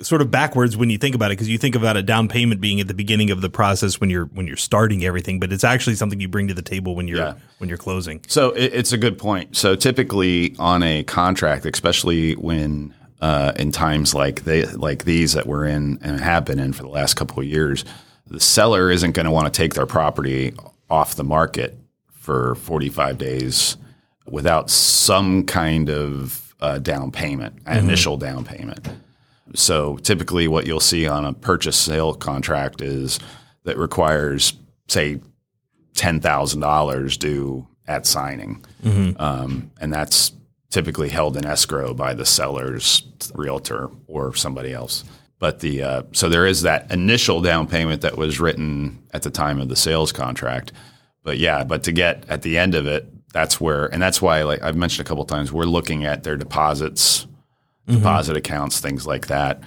sort 0.00 0.22
of 0.22 0.30
backwards 0.30 0.76
when 0.76 0.88
you 0.90 0.96
think 0.98 1.14
about 1.14 1.30
it 1.30 1.34
because 1.34 1.48
you 1.50 1.58
think 1.58 1.74
about 1.74 1.96
a 1.96 2.02
down 2.02 2.26
payment 2.26 2.60
being 2.60 2.80
at 2.80 2.88
the 2.88 2.94
beginning 2.94 3.30
of 3.30 3.40
the 3.40 3.50
process 3.50 4.00
when 4.00 4.10
you're 4.10 4.24
when 4.26 4.46
you're 4.46 4.56
starting 4.56 5.04
everything, 5.04 5.38
but 5.38 5.52
it's 5.52 5.64
actually 5.64 5.94
something 5.94 6.18
you 6.20 6.28
bring 6.28 6.48
to 6.48 6.54
the 6.54 6.62
table 6.62 6.96
when 6.96 7.06
you're 7.08 7.18
Yeah. 7.18 7.34
when 7.58 7.68
you're 7.68 7.78
closing. 7.78 8.20
So 8.26 8.50
it, 8.50 8.72
it's 8.74 8.92
a 8.92 8.98
good 8.98 9.18
point. 9.18 9.56
So 9.56 9.76
typically 9.76 10.56
on 10.58 10.82
a 10.82 11.02
contract, 11.04 11.66
especially 11.66 12.32
when 12.34 12.94
uh, 13.20 13.52
in 13.56 13.70
times 13.70 14.14
like 14.14 14.42
they 14.44 14.64
like 14.66 15.04
these 15.04 15.34
that 15.34 15.46
we're 15.46 15.66
in 15.66 15.98
and 16.02 16.18
have 16.20 16.44
been 16.44 16.58
in 16.58 16.72
for 16.72 16.82
the 16.82 16.88
last 16.88 17.14
couple 17.14 17.38
of 17.38 17.44
years, 17.46 17.84
the 18.26 18.40
seller 18.40 18.90
isn't 18.90 19.12
going 19.12 19.26
to 19.26 19.30
want 19.30 19.46
to 19.52 19.56
take 19.56 19.74
their 19.74 19.86
property 19.86 20.54
off 20.90 21.14
the 21.14 21.22
market 21.24 21.76
for 22.10 22.54
45 22.56 23.18
days 23.18 23.76
without 24.30 24.70
some 24.70 25.44
kind 25.44 25.90
of 25.90 26.54
uh, 26.60 26.78
down 26.78 27.10
payment, 27.10 27.58
initial 27.66 28.16
down 28.16 28.44
payment. 28.44 28.88
So 29.54 29.96
typically, 29.98 30.48
what 30.48 30.66
you'll 30.66 30.80
see 30.80 31.06
on 31.06 31.24
a 31.24 31.32
purchase 31.32 31.76
sale 31.76 32.14
contract 32.14 32.80
is 32.80 33.18
that 33.64 33.76
requires, 33.76 34.54
say, 34.88 35.20
ten 35.94 36.20
thousand 36.20 36.60
dollars 36.60 37.16
due 37.16 37.66
at 37.86 38.06
signing, 38.06 38.64
um, 39.18 39.70
and 39.80 39.92
that's 39.92 40.32
typically 40.70 41.10
held 41.10 41.36
in 41.36 41.44
escrow 41.44 41.92
by 41.92 42.14
the 42.14 42.24
seller's 42.24 43.02
realtor 43.34 43.90
or 44.06 44.34
somebody 44.34 44.72
else. 44.72 45.04
But 45.38 45.58
the 45.60 45.82
uh, 45.82 46.02
so 46.12 46.28
there 46.28 46.46
is 46.46 46.62
that 46.62 46.90
initial 46.90 47.40
down 47.42 47.66
payment 47.66 48.02
that 48.02 48.16
was 48.16 48.40
written 48.40 49.02
at 49.12 49.22
the 49.22 49.30
time 49.30 49.60
of 49.60 49.68
the 49.68 49.76
sales 49.76 50.12
contract. 50.12 50.72
But 51.24 51.38
yeah, 51.38 51.64
but 51.64 51.82
to 51.84 51.92
get 51.92 52.24
at 52.28 52.42
the 52.42 52.56
end 52.56 52.74
of 52.74 52.86
it, 52.86 53.06
that's 53.32 53.60
where, 53.60 53.86
and 53.86 54.00
that's 54.00 54.22
why, 54.22 54.42
like 54.42 54.62
I've 54.62 54.76
mentioned 54.76 55.06
a 55.06 55.08
couple 55.08 55.24
times, 55.24 55.52
we're 55.52 55.64
looking 55.64 56.04
at 56.04 56.22
their 56.22 56.36
deposits, 56.36 57.26
mm-hmm. 57.86 57.98
deposit 57.98 58.36
accounts, 58.36 58.80
things 58.80 59.06
like 59.06 59.28
that, 59.28 59.62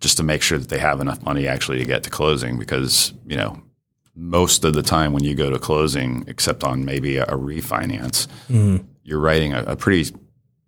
just 0.00 0.16
to 0.16 0.22
make 0.22 0.42
sure 0.42 0.58
that 0.58 0.68
they 0.68 0.78
have 0.78 1.00
enough 1.00 1.22
money 1.22 1.46
actually 1.46 1.78
to 1.78 1.84
get 1.84 2.04
to 2.04 2.10
closing. 2.10 2.58
Because 2.58 3.12
you 3.26 3.36
know, 3.36 3.60
most 4.14 4.64
of 4.64 4.74
the 4.74 4.82
time 4.82 5.12
when 5.12 5.24
you 5.24 5.34
go 5.34 5.50
to 5.50 5.58
closing, 5.58 6.24
except 6.26 6.64
on 6.64 6.84
maybe 6.84 7.16
a, 7.16 7.24
a 7.24 7.36
refinance, 7.36 8.26
mm-hmm. 8.48 8.78
you're 9.02 9.20
writing 9.20 9.52
a, 9.52 9.62
a 9.64 9.76
pretty 9.76 10.14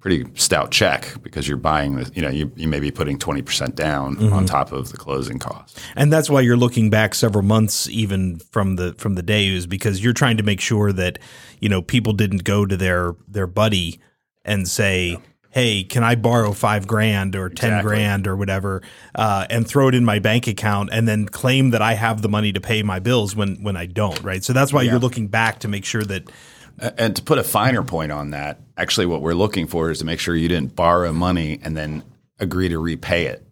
pretty 0.04 0.30
stout 0.34 0.70
check 0.70 1.14
because 1.22 1.48
you're 1.48 1.56
buying 1.56 1.94
the 1.96 2.10
you 2.14 2.20
know 2.20 2.28
you, 2.28 2.52
you 2.56 2.68
may 2.68 2.78
be 2.78 2.90
putting 2.90 3.18
20% 3.18 3.74
down 3.74 4.22
on 4.34 4.44
top 4.44 4.70
of 4.70 4.90
the 4.90 4.98
closing 4.98 5.38
cost. 5.38 5.80
And 5.96 6.12
that's 6.12 6.28
why 6.28 6.42
you're 6.42 6.58
looking 6.58 6.90
back 6.90 7.14
several 7.14 7.42
months 7.42 7.88
even 7.88 8.38
from 8.38 8.76
the 8.76 8.92
from 8.98 9.14
the 9.14 9.22
day 9.22 9.48
is 9.48 9.66
because 9.66 10.04
you're 10.04 10.12
trying 10.12 10.36
to 10.36 10.42
make 10.42 10.60
sure 10.60 10.92
that 10.92 11.18
you 11.58 11.70
know 11.70 11.80
people 11.80 12.12
didn't 12.12 12.44
go 12.44 12.66
to 12.66 12.76
their 12.76 13.14
their 13.26 13.46
buddy 13.46 13.98
and 14.44 14.68
say 14.68 15.16
hey 15.52 15.82
can 15.82 16.04
i 16.04 16.14
borrow 16.14 16.52
five 16.52 16.86
grand 16.86 17.34
or 17.34 17.48
ten 17.48 17.70
Exactly. 17.70 17.88
grand 17.88 18.26
or 18.26 18.36
whatever 18.36 18.82
uh, 19.14 19.46
and 19.48 19.66
throw 19.66 19.88
it 19.88 19.94
in 19.94 20.04
my 20.04 20.18
bank 20.18 20.46
account 20.46 20.90
and 20.92 21.08
then 21.08 21.26
claim 21.26 21.70
that 21.70 21.80
i 21.80 21.94
have 21.94 22.20
the 22.20 22.28
money 22.28 22.52
to 22.52 22.60
pay 22.60 22.82
my 22.82 22.98
bills 22.98 23.34
when 23.34 23.62
when 23.62 23.74
i 23.74 23.86
don't 23.86 24.22
right? 24.22 24.44
So 24.44 24.52
that's 24.52 24.70
why 24.70 24.82
you're 24.82 24.98
looking 24.98 25.28
back 25.28 25.60
to 25.60 25.68
make 25.68 25.86
sure 25.86 26.02
that 26.02 26.30
and 26.78 27.16
to 27.16 27.22
put 27.22 27.38
a 27.38 27.44
finer 27.44 27.82
point 27.82 28.12
on 28.12 28.30
that 28.30 28.60
actually 28.76 29.06
what 29.06 29.22
we're 29.22 29.34
looking 29.34 29.66
for 29.66 29.90
is 29.90 29.98
to 29.98 30.04
make 30.04 30.20
sure 30.20 30.34
you 30.34 30.48
didn't 30.48 30.74
borrow 30.74 31.12
money 31.12 31.60
and 31.62 31.76
then 31.76 32.02
agree 32.38 32.68
to 32.68 32.78
repay 32.78 33.26
it. 33.26 33.46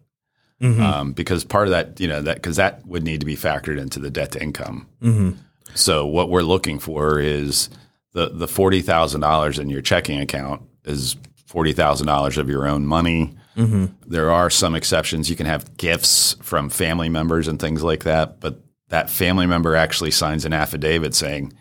Mm-hmm. 0.61 0.81
Um, 0.81 1.13
because 1.13 1.43
part 1.43 1.67
of 1.67 1.71
that 1.71 1.99
you 1.99 2.07
know 2.07 2.21
that 2.21 2.35
because 2.35 2.55
that 2.55 2.85
would 2.85 3.03
need 3.03 3.19
to 3.19 3.25
be 3.25 3.35
factored 3.35 3.79
into 3.79 3.99
the 3.99 4.09
debt 4.09 4.31
to 4.31 4.41
income. 4.41 4.87
Mm-hmm. 5.01 5.31
So 5.75 6.05
what 6.05 6.29
we're 6.29 6.43
looking 6.43 6.79
for 6.79 7.19
is 7.19 7.69
the 8.13 8.29
the 8.29 8.47
forty 8.47 8.81
thousand 8.81 9.21
dollars 9.21 9.59
in 9.59 9.69
your 9.69 9.81
checking 9.81 10.19
account 10.19 10.61
is 10.85 11.17
forty 11.45 11.73
thousand 11.73 12.07
dollars 12.07 12.37
of 12.37 12.49
your 12.49 12.67
own 12.67 12.85
money. 12.85 13.35
Mm-hmm. 13.57 13.85
There 14.07 14.31
are 14.31 14.49
some 14.49 14.73
exceptions. 14.73 15.29
You 15.29 15.35
can 15.35 15.47
have 15.47 15.75
gifts 15.75 16.35
from 16.41 16.69
family 16.69 17.09
members 17.09 17.47
and 17.47 17.59
things 17.59 17.83
like 17.83 18.03
that, 18.05 18.39
but 18.39 18.59
that 18.87 19.09
family 19.09 19.47
member 19.47 19.75
actually 19.75 20.11
signs 20.11 20.45
an 20.45 20.53
affidavit 20.53 21.13
saying 21.13 21.51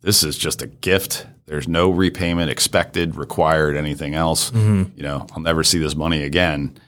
this 0.00 0.22
is 0.22 0.38
just 0.38 0.62
a 0.62 0.66
gift. 0.66 1.26
There's 1.46 1.68
no 1.68 1.90
repayment 1.90 2.50
expected, 2.50 3.16
required, 3.16 3.76
anything 3.76 4.14
else. 4.14 4.50
Mm-hmm. 4.50 4.96
You 4.96 5.02
know, 5.02 5.26
I'll 5.32 5.42
never 5.42 5.64
see 5.64 5.78
this 5.78 5.94
money 5.94 6.22
again. 6.22 6.78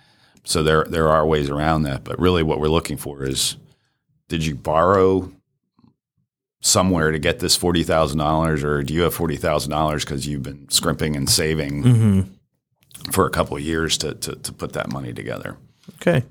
So 0.44 0.62
there 0.62 0.84
there 0.84 1.08
are 1.08 1.26
ways 1.26 1.50
around 1.50 1.82
that, 1.82 2.04
but 2.04 2.18
really 2.18 2.42
what 2.42 2.60
we're 2.60 2.68
looking 2.68 2.96
for 2.96 3.24
is 3.24 3.56
did 4.28 4.44
you 4.44 4.54
borrow 4.54 5.32
somewhere 6.62 7.10
to 7.10 7.18
get 7.18 7.38
this 7.40 7.56
forty 7.56 7.82
thousand 7.82 8.18
dollars, 8.18 8.64
or 8.64 8.82
do 8.82 8.94
you 8.94 9.02
have 9.02 9.14
forty 9.14 9.36
thousand 9.36 9.70
dollars 9.70 10.04
because 10.04 10.26
you've 10.26 10.42
been 10.42 10.68
scrimping 10.70 11.16
and 11.16 11.28
saving 11.28 11.82
mm-hmm. 11.82 13.10
for 13.10 13.26
a 13.26 13.30
couple 13.30 13.56
of 13.56 13.62
years 13.62 13.98
to, 13.98 14.14
to 14.14 14.36
to 14.36 14.52
put 14.52 14.72
that 14.72 14.90
money 14.92 15.12
together? 15.12 15.56
okay 15.96 16.24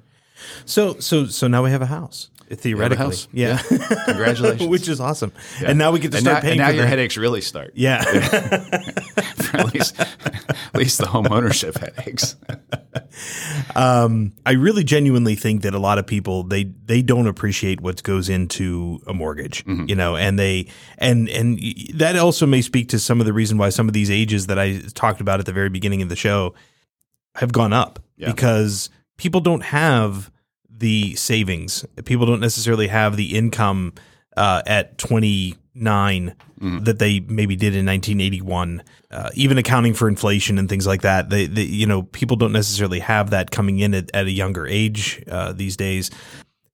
so 0.65 0.97
so 0.99 1.25
so 1.25 1.47
now 1.47 1.63
we 1.63 1.71
have 1.71 1.81
a 1.81 1.87
house 1.87 2.29
theoretically 2.49 3.05
house? 3.05 3.27
yeah, 3.31 3.57
Congratulations! 4.05 4.67
which 4.69 4.87
is 4.87 4.99
awesome 4.99 5.31
and 5.63 5.77
now 5.77 5.91
we 5.91 5.99
get 5.99 6.11
to 6.11 6.17
and 6.17 6.25
start 6.25 6.35
now, 6.37 6.41
paying 6.41 6.59
and 6.59 6.67
now 6.67 6.73
your 6.73 6.83
the- 6.83 6.87
headaches 6.89 7.17
really 7.17 7.41
start. 7.41 7.71
yeah 7.75 8.03
at 9.53 9.73
least 9.73 9.99
at 9.99 10.75
least 10.75 10.97
the 10.99 11.07
home 11.07 11.27
ownership 11.31 11.77
headaches. 11.77 12.35
Um, 13.75 14.33
I 14.45 14.53
really 14.53 14.83
genuinely 14.83 15.35
think 15.35 15.63
that 15.63 15.73
a 15.73 15.79
lot 15.79 15.97
of 15.97 16.07
people 16.07 16.43
they 16.43 16.65
they 16.85 17.01
don't 17.01 17.27
appreciate 17.27 17.81
what 17.81 18.01
goes 18.03 18.29
into 18.29 18.99
a 19.07 19.13
mortgage, 19.13 19.65
mm-hmm. 19.65 19.85
you 19.87 19.95
know, 19.95 20.15
and 20.15 20.39
they 20.39 20.67
and 20.97 21.27
and 21.29 21.59
that 21.95 22.15
also 22.17 22.45
may 22.45 22.61
speak 22.61 22.89
to 22.89 22.99
some 22.99 23.19
of 23.19 23.25
the 23.25 23.33
reason 23.33 23.57
why 23.57 23.69
some 23.69 23.87
of 23.87 23.93
these 23.93 24.09
ages 24.09 24.47
that 24.47 24.57
I 24.57 24.79
talked 24.93 25.21
about 25.21 25.39
at 25.39 25.45
the 25.45 25.51
very 25.53 25.69
beginning 25.69 26.01
of 26.01 26.09
the 26.09 26.15
show 26.15 26.53
have 27.35 27.51
gone 27.51 27.73
up 27.73 27.99
Yeah. 28.17 28.27
because 28.31 28.89
people 29.17 29.41
don't 29.41 29.63
have 29.63 30.31
the 30.79 31.15
savings. 31.15 31.85
People 32.05 32.25
don't 32.25 32.39
necessarily 32.39 32.87
have 32.87 33.15
the 33.17 33.37
income 33.37 33.93
uh, 34.37 34.61
at 34.65 34.97
29 34.97 36.35
that 36.61 36.99
they 36.99 37.19
maybe 37.21 37.55
did 37.55 37.75
in 37.75 37.85
1981. 37.85 38.83
Uh, 39.11 39.29
even 39.33 39.57
accounting 39.57 39.93
for 39.93 40.07
inflation 40.07 40.57
and 40.57 40.67
things 40.67 40.85
like 40.85 41.01
that, 41.01 41.29
they, 41.29 41.45
they 41.47 41.63
you 41.63 41.85
know 41.85 42.03
people 42.03 42.35
don't 42.37 42.51
necessarily 42.51 42.99
have 42.99 43.29
that 43.29 43.51
coming 43.51 43.79
in 43.79 43.93
at, 43.93 44.09
at 44.13 44.25
a 44.25 44.31
younger 44.31 44.67
age 44.67 45.23
uh, 45.29 45.53
these 45.53 45.77
days. 45.77 46.11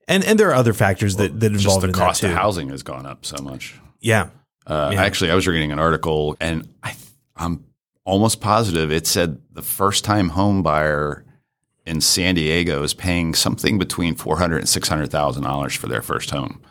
And 0.07 0.23
and 0.23 0.39
there 0.39 0.49
are 0.49 0.55
other 0.55 0.73
factors 0.73 1.15
that 1.17 1.39
that 1.39 1.51
Just 1.51 1.65
involve 1.65 1.81
the 1.81 1.87
in 1.89 1.93
cost 1.93 2.21
that 2.21 2.31
of 2.31 2.37
housing 2.37 2.69
has 2.69 2.83
gone 2.83 3.05
up 3.05 3.25
so 3.25 3.41
much. 3.43 3.79
Yeah, 3.99 4.29
Uh, 4.67 4.93
Actually, 4.95 5.31
I 5.31 5.35
was 5.35 5.47
reading 5.47 5.71
an 5.71 5.79
article, 5.79 6.35
and 6.39 6.67
I, 6.83 6.95
I'm 7.35 7.65
almost 8.03 8.39
positive 8.41 8.91
it 8.91 9.07
said 9.07 9.41
the 9.51 9.63
first 9.63 10.03
time 10.03 10.29
home 10.29 10.61
buyer 10.61 11.25
in 11.85 12.01
San 12.01 12.35
Diego 12.35 12.83
is 12.83 12.93
paying 12.93 13.33
something 13.33 13.77
between 13.77 14.15
four 14.15 14.37
hundred 14.37 14.57
and 14.57 14.69
six 14.69 14.87
hundred 14.87 15.11
thousand 15.11 15.43
dollars 15.43 15.75
for 15.75 15.87
their 15.87 16.01
first 16.01 16.29
home. 16.31 16.61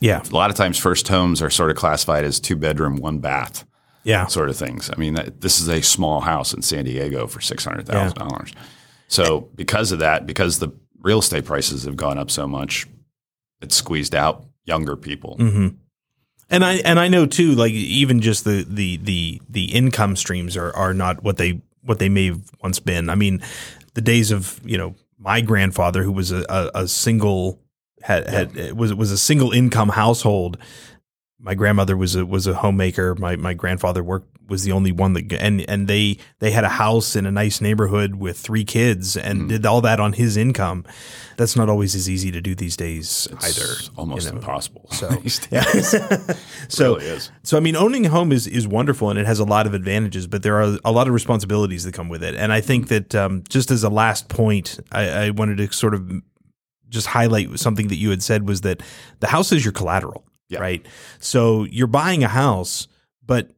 yeah, 0.00 0.22
A 0.22 0.34
lot 0.34 0.50
of 0.50 0.56
times, 0.56 0.78
first 0.78 1.08
homes 1.08 1.42
are 1.42 1.50
sort 1.50 1.70
of 1.70 1.76
classified 1.76 2.24
as 2.24 2.40
two 2.40 2.56
bedroom, 2.56 2.96
one 2.96 3.18
bath 3.18 3.64
yeah. 4.04 4.26
sort 4.26 4.48
of 4.48 4.56
things. 4.56 4.90
I 4.90 4.96
mean, 4.98 5.14
that, 5.14 5.40
this 5.40 5.60
is 5.60 5.68
a 5.68 5.82
small 5.82 6.20
house 6.20 6.54
in 6.54 6.62
San 6.62 6.84
Diego 6.84 7.26
for 7.26 7.40
six 7.40 7.64
hundred 7.64 7.86
thousand 7.86 8.18
dollars. 8.18 8.52
So, 9.08 9.48
because 9.56 9.92
of 9.92 9.98
that, 9.98 10.26
because 10.26 10.58
the 10.58 10.70
real 11.00 11.18
estate 11.18 11.44
prices 11.44 11.84
have 11.84 11.96
gone 11.96 12.18
up 12.18 12.30
so 12.30 12.46
much, 12.46 12.86
it's 13.60 13.74
squeezed 13.74 14.14
out 14.14 14.44
younger 14.64 14.96
people. 14.96 15.36
Mm-hmm. 15.38 15.68
And 16.48 16.64
I 16.64 16.74
and 16.76 16.98
I 16.98 17.08
know 17.08 17.26
too, 17.26 17.52
like 17.54 17.72
even 17.72 18.20
just 18.20 18.44
the 18.44 18.64
the 18.68 18.96
the 18.98 19.42
the 19.48 19.72
income 19.72 20.16
streams 20.16 20.56
are 20.56 20.74
are 20.74 20.94
not 20.94 21.22
what 21.22 21.36
they 21.36 21.60
what 21.82 21.98
they 21.98 22.08
may 22.08 22.26
have 22.26 22.42
once 22.62 22.78
been. 22.78 23.08
I 23.08 23.14
mean, 23.14 23.40
the 23.94 24.00
days 24.00 24.30
of 24.30 24.60
you 24.64 24.78
know 24.78 24.94
my 25.18 25.40
grandfather 25.40 26.02
who 26.02 26.12
was 26.12 26.32
a, 26.32 26.44
a, 26.48 26.82
a 26.82 26.88
single 26.88 27.60
had 28.02 28.26
had 28.28 28.72
was 28.76 28.94
was 28.94 29.10
a 29.10 29.18
single 29.18 29.52
income 29.52 29.90
household. 29.90 30.58
My 31.42 31.54
grandmother 31.54 31.96
was 31.96 32.14
a 32.14 32.26
was 32.26 32.46
a 32.46 32.54
homemaker. 32.54 33.14
My 33.14 33.36
my 33.36 33.54
grandfather 33.54 34.02
worked 34.02 34.28
was 34.50 34.64
the 34.64 34.72
only 34.72 34.92
one 34.92 35.14
that 35.14 35.32
and 35.32 35.64
and 35.70 35.88
they 35.88 36.18
they 36.40 36.50
had 36.50 36.64
a 36.64 36.68
house 36.68 37.16
in 37.16 37.24
a 37.24 37.30
nice 37.30 37.60
neighborhood 37.60 38.16
with 38.16 38.38
three 38.38 38.64
kids 38.64 39.16
and 39.16 39.48
did 39.48 39.64
all 39.64 39.80
that 39.80 40.00
on 40.00 40.12
his 40.12 40.36
income. 40.36 40.84
That's 41.36 41.56
not 41.56 41.70
always 41.70 41.94
as 41.94 42.10
easy 42.10 42.30
to 42.32 42.42
do 42.42 42.54
these 42.54 42.76
days 42.76 43.28
either. 43.42 43.72
It's 43.78 43.90
almost 43.96 44.28
impossible. 44.28 44.88
So, 44.90 45.08
yeah. 45.50 45.64
So 46.68 46.98
really 46.98 47.20
so 47.42 47.56
I 47.56 47.60
mean, 47.60 47.76
owning 47.76 48.04
a 48.06 48.10
home 48.10 48.32
is 48.32 48.46
is 48.46 48.68
wonderful 48.68 49.08
and 49.08 49.18
it 49.18 49.26
has 49.26 49.38
a 49.38 49.44
lot 49.44 49.66
of 49.66 49.72
advantages, 49.72 50.26
but 50.26 50.42
there 50.42 50.60
are 50.60 50.76
a 50.84 50.92
lot 50.92 51.06
of 51.06 51.14
responsibilities 51.14 51.84
that 51.84 51.94
come 51.94 52.08
with 52.08 52.22
it. 52.22 52.34
And 52.34 52.52
I 52.52 52.60
think 52.60 52.88
that 52.88 53.14
um, 53.14 53.44
just 53.48 53.70
as 53.70 53.82
a 53.84 53.88
last 53.88 54.28
point, 54.28 54.78
I, 54.92 55.08
I 55.08 55.30
wanted 55.30 55.56
to 55.58 55.72
sort 55.72 55.94
of 55.94 56.10
just 56.90 57.06
highlight 57.06 57.58
something 57.58 57.88
that 57.88 57.96
you 57.96 58.10
had 58.10 58.22
said 58.22 58.46
was 58.46 58.60
that 58.62 58.82
the 59.20 59.28
house 59.28 59.52
is 59.52 59.64
your 59.64 59.72
collateral, 59.72 60.24
Yeah. 60.50 60.58
right? 60.60 60.84
So 61.20 61.64
you're 61.64 61.86
buying 61.86 62.22
a 62.22 62.28
house, 62.28 62.86
but 63.24 63.50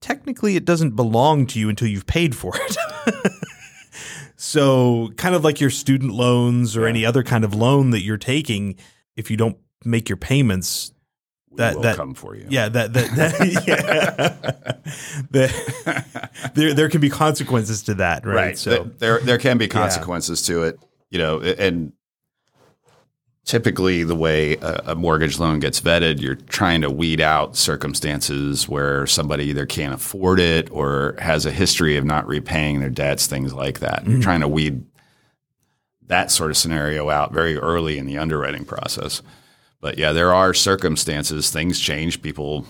technically 0.00 0.54
it 0.54 0.64
doesn't 0.64 0.94
belong 0.94 1.46
to 1.48 1.58
you 1.58 1.68
until 1.68 1.88
you've 1.88 2.06
paid 2.06 2.36
for 2.36 2.52
it. 2.54 2.76
So, 4.40 5.10
kind 5.16 5.34
of 5.34 5.42
like 5.42 5.60
your 5.60 5.68
student 5.70 6.12
loans 6.12 6.76
or 6.76 6.86
any 6.86 7.04
other 7.04 7.24
kind 7.24 7.42
of 7.44 7.54
loan 7.54 7.90
that 7.90 8.02
you're 8.02 8.16
taking, 8.16 8.76
if 9.16 9.32
you 9.32 9.36
don't 9.36 9.56
make 9.84 10.08
your 10.08 10.16
payments, 10.16 10.92
That- 11.56 11.74
will 11.74 11.82
that- 11.82 11.96
come 11.96 12.14
for 12.14 12.36
you. 12.36 12.46
yeah, 12.48 12.68
that 12.68 12.92
that, 12.92 13.10
that 13.16 13.64
yeah, 13.66 15.30
that- 15.32 16.52
there 16.54 16.72
there 16.72 16.88
can 16.88 17.00
be 17.00 17.10
consequences 17.10 17.82
to 17.84 17.94
that, 17.94 18.24
right? 18.24 18.34
right. 18.36 18.58
So, 18.58 18.84
there 18.98 19.18
there 19.18 19.38
can 19.38 19.58
be 19.58 19.66
consequences 19.66 20.42
to 20.42 20.62
it, 20.62 20.78
you 21.10 21.18
know, 21.18 21.40
and 21.40 21.92
typically 23.48 24.04
the 24.04 24.14
way 24.14 24.56
a, 24.60 24.94
mortgage 24.94 25.38
loan 25.38 25.58
gets 25.58 25.80
vetted, 25.80 26.20
you're 26.20 26.34
trying 26.34 26.82
to 26.82 26.90
weed 26.90 27.18
out 27.18 27.56
circumstances 27.56 28.68
where 28.68 29.06
somebody 29.06 29.44
either 29.44 29.64
can't 29.64 29.94
afford 29.94 30.38
it 30.38 30.70
or 30.70 31.16
has 31.18 31.46
a 31.46 31.50
history 31.50 31.96
of 31.96 32.04
not 32.04 32.26
repaying 32.26 32.80
their 32.80 32.90
debts, 32.90 33.26
things 33.26 33.54
like 33.54 33.80
that. 33.80 34.06
You're 34.06 34.20
trying 34.20 34.40
to 34.40 34.48
weed 34.48 34.84
that 36.08 36.30
sort 36.30 36.50
of 36.50 36.58
scenario 36.58 37.08
out 37.08 37.32
very 37.32 37.56
early 37.56 37.96
in 37.96 38.04
the 38.04 38.18
underwriting 38.18 38.66
process. 38.66 39.22
But 39.80 39.96
yeah, 39.96 40.12
there 40.12 40.34
are 40.34 40.52
circumstances, 40.52 41.50
things 41.50 41.80
change, 41.80 42.20
people 42.20 42.66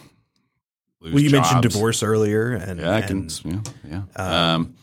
lose 1.01 1.13
well, 1.13 1.23
you 1.23 1.31
mentioned 1.31 1.63
divorce 1.63 2.05
earlier, 2.05 2.53
and 2.53 2.79
Yeah, 2.79 2.95
I 2.95 3.03
can. 3.03 3.29
and 3.45 3.65
Yeah, 3.85 4.03
yeah. 4.17 4.55
Um, 4.55 4.77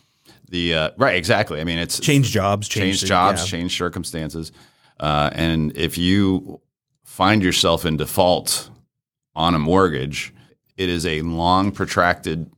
the 0.49 0.75
uh, 0.75 0.89
right, 0.97 1.15
exactly. 1.15 1.61
I 1.61 1.63
mean, 1.63 1.79
it's 1.79 2.01
change 2.01 2.31
jobs, 2.31 2.67
change, 2.67 2.99
change 2.99 3.07
jobs, 3.07 3.41
yeah. 3.41 3.47
change 3.47 3.77
circumstances, 3.77 4.51
uh, 4.99 5.29
and 5.33 5.75
if 5.77 5.97
you 5.97 6.61
find 7.03 7.43
yourself 7.43 7.85
in 7.85 7.97
default 7.97 8.69
on 9.35 9.53
a 9.55 9.59
mortgage, 9.59 10.33
it 10.77 10.89
is 10.89 11.05
a 11.05 11.21
long, 11.21 11.71
protracted 11.71 12.49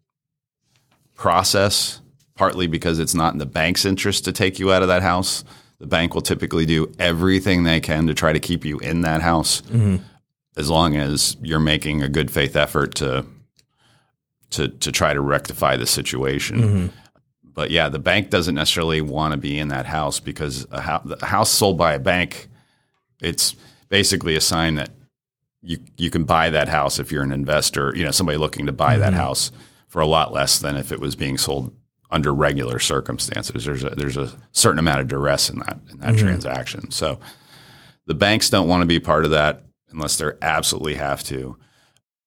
process. 1.15 2.01
Partly 2.35 2.67
because 2.67 2.99
it's 2.99 3.15
not 3.15 3.33
in 3.33 3.39
the 3.39 3.47
bank's 3.47 3.83
interest 3.83 4.23
to 4.25 4.31
take 4.31 4.59
you 4.59 4.71
out 4.71 4.83
of 4.83 4.87
that 4.89 5.01
house. 5.01 5.43
The 5.79 5.87
bank 5.87 6.13
will 6.13 6.21
typically 6.21 6.67
do 6.67 6.91
everything 6.99 7.63
they 7.63 7.79
can 7.79 8.05
to 8.05 8.13
try 8.13 8.31
to 8.31 8.39
keep 8.39 8.63
you 8.63 8.77
in 8.77 9.01
that 9.01 9.23
house, 9.23 9.63
as 10.55 10.69
long 10.69 10.95
as 10.95 11.35
you're 11.41 11.59
making 11.59 12.03
a 12.03 12.09
good 12.09 12.29
faith 12.29 12.55
effort 12.55 12.93
to 12.95 13.25
to 14.51 14.67
to 14.67 14.91
try 14.91 15.13
to 15.15 15.21
rectify 15.21 15.75
the 15.77 15.87
situation. 15.87 16.91
But 17.57 17.71
yeah, 17.71 17.89
the 17.89 17.97
bank 17.97 18.29
doesn't 18.29 18.53
necessarily 18.53 19.01
want 19.01 19.31
to 19.31 19.37
be 19.37 19.57
in 19.57 19.69
that 19.69 19.87
house 19.87 20.19
because 20.19 20.67
a, 20.69 20.79
hou- 20.79 21.11
a 21.19 21.25
house 21.25 21.49
sold 21.49 21.75
by 21.75 21.95
a 21.95 21.99
bank, 21.99 22.49
it's 23.19 23.55
basically 23.89 24.35
a 24.35 24.41
sign 24.41 24.75
that 24.75 24.91
you 25.63 25.79
you 25.97 26.11
can 26.11 26.23
buy 26.23 26.51
that 26.51 26.67
house 26.67 26.99
if 26.99 27.11
you're 27.11 27.23
an 27.23 27.31
investor, 27.31 27.95
you 27.95 28.03
know, 28.03 28.11
somebody 28.11 28.37
looking 28.37 28.67
to 28.67 28.71
buy 28.71 28.97
that 28.97 29.15
house 29.15 29.51
for 29.87 30.03
a 30.03 30.05
lot 30.05 30.31
less 30.31 30.59
than 30.59 30.77
if 30.77 30.91
it 30.91 30.99
was 30.99 31.15
being 31.15 31.35
sold 31.35 31.75
under 32.11 32.31
regular 32.31 32.77
circumstances. 32.77 33.65
There's 33.65 33.83
a 33.83 33.89
there's 33.89 34.17
a 34.17 34.31
certain 34.51 34.77
amount 34.77 34.99
of 35.01 35.07
duress 35.07 35.49
in 35.49 35.57
that 35.57 35.79
in 35.91 35.97
that 35.97 36.15
transaction. 36.15 36.91
So 36.91 37.19
the 38.05 38.13
banks 38.13 38.51
don't 38.51 38.67
want 38.67 38.81
to 38.83 38.87
be 38.87 38.99
part 38.99 39.25
of 39.25 39.31
that 39.31 39.63
unless 39.89 40.15
they 40.17 40.29
absolutely 40.43 40.93
have 40.93 41.23
to. 41.23 41.57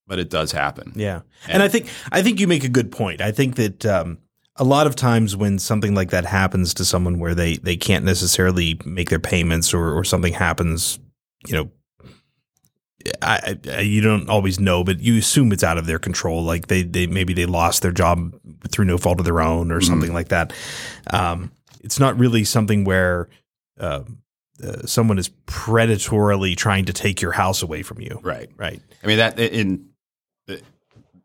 But 0.09 0.19
it 0.19 0.29
does 0.29 0.51
happen. 0.51 0.93
Yeah, 0.97 1.21
and 1.47 1.63
I 1.63 1.69
think 1.69 1.87
I 2.11 2.21
think 2.21 2.41
you 2.41 2.49
make 2.49 2.65
a 2.65 2.69
good 2.69 2.91
point. 2.91 3.21
I 3.21 3.31
think 3.31 3.55
that 3.55 3.87
um, 3.87 4.19
a 4.61 4.65
lot 4.65 4.87
of 4.87 4.95
times 4.95 5.35
when 5.35 5.59
something 5.59 5.95
like 5.95 6.11
that 6.11 6.27
happens 6.27 6.75
to 6.75 6.85
someone 6.85 7.19
where 7.19 7.35
they 7.35 7.57
they 7.57 7.77
can't 7.77 8.05
necessarily 8.05 8.79
make 8.85 9.09
their 9.09 9.19
payments 9.19 9.73
or 9.73 9.97
or 9.97 10.05
something 10.05 10.35
happens, 10.35 11.01
you 11.49 11.55
know. 11.55 11.71
I, 13.23 13.59
I 13.73 13.81
you 13.81 14.03
don't 14.03 14.29
always 14.29 14.61
know, 14.61 14.85
but 14.85 15.01
you 15.01 15.17
assume 15.17 15.51
it's 15.53 15.65
out 15.65 15.79
of 15.79 15.87
their 15.87 15.99
control. 15.99 16.45
Like 16.45 16.67
they, 16.67 16.83
they 16.83 17.07
maybe 17.07 17.33
they 17.33 17.47
lost 17.47 17.81
their 17.81 17.93
job 17.93 18.39
through 18.71 18.85
no 18.85 18.99
fault 18.99 19.19
of 19.19 19.25
their 19.25 19.41
own 19.41 19.73
or 19.73 19.81
something 19.81 20.13
like 20.13 20.29
that. 20.29 20.53
Um, 21.11 21.51
it's 21.81 21.99
not 21.99 22.19
really 22.19 22.45
something 22.45 22.85
where 22.85 23.31
uh, 23.79 24.03
uh, 24.63 24.85
someone 24.85 25.19
is 25.19 25.31
predatorily 25.47 26.55
trying 26.55 26.85
to 26.85 26.93
take 26.93 27.23
your 27.23 27.33
house 27.33 27.63
away 27.63 27.83
from 27.83 28.03
you. 28.03 28.21
Right. 28.23 28.51
Right. 28.59 28.83
I 29.03 29.07
mean 29.07 29.17
that 29.17 29.41
in 29.41 29.89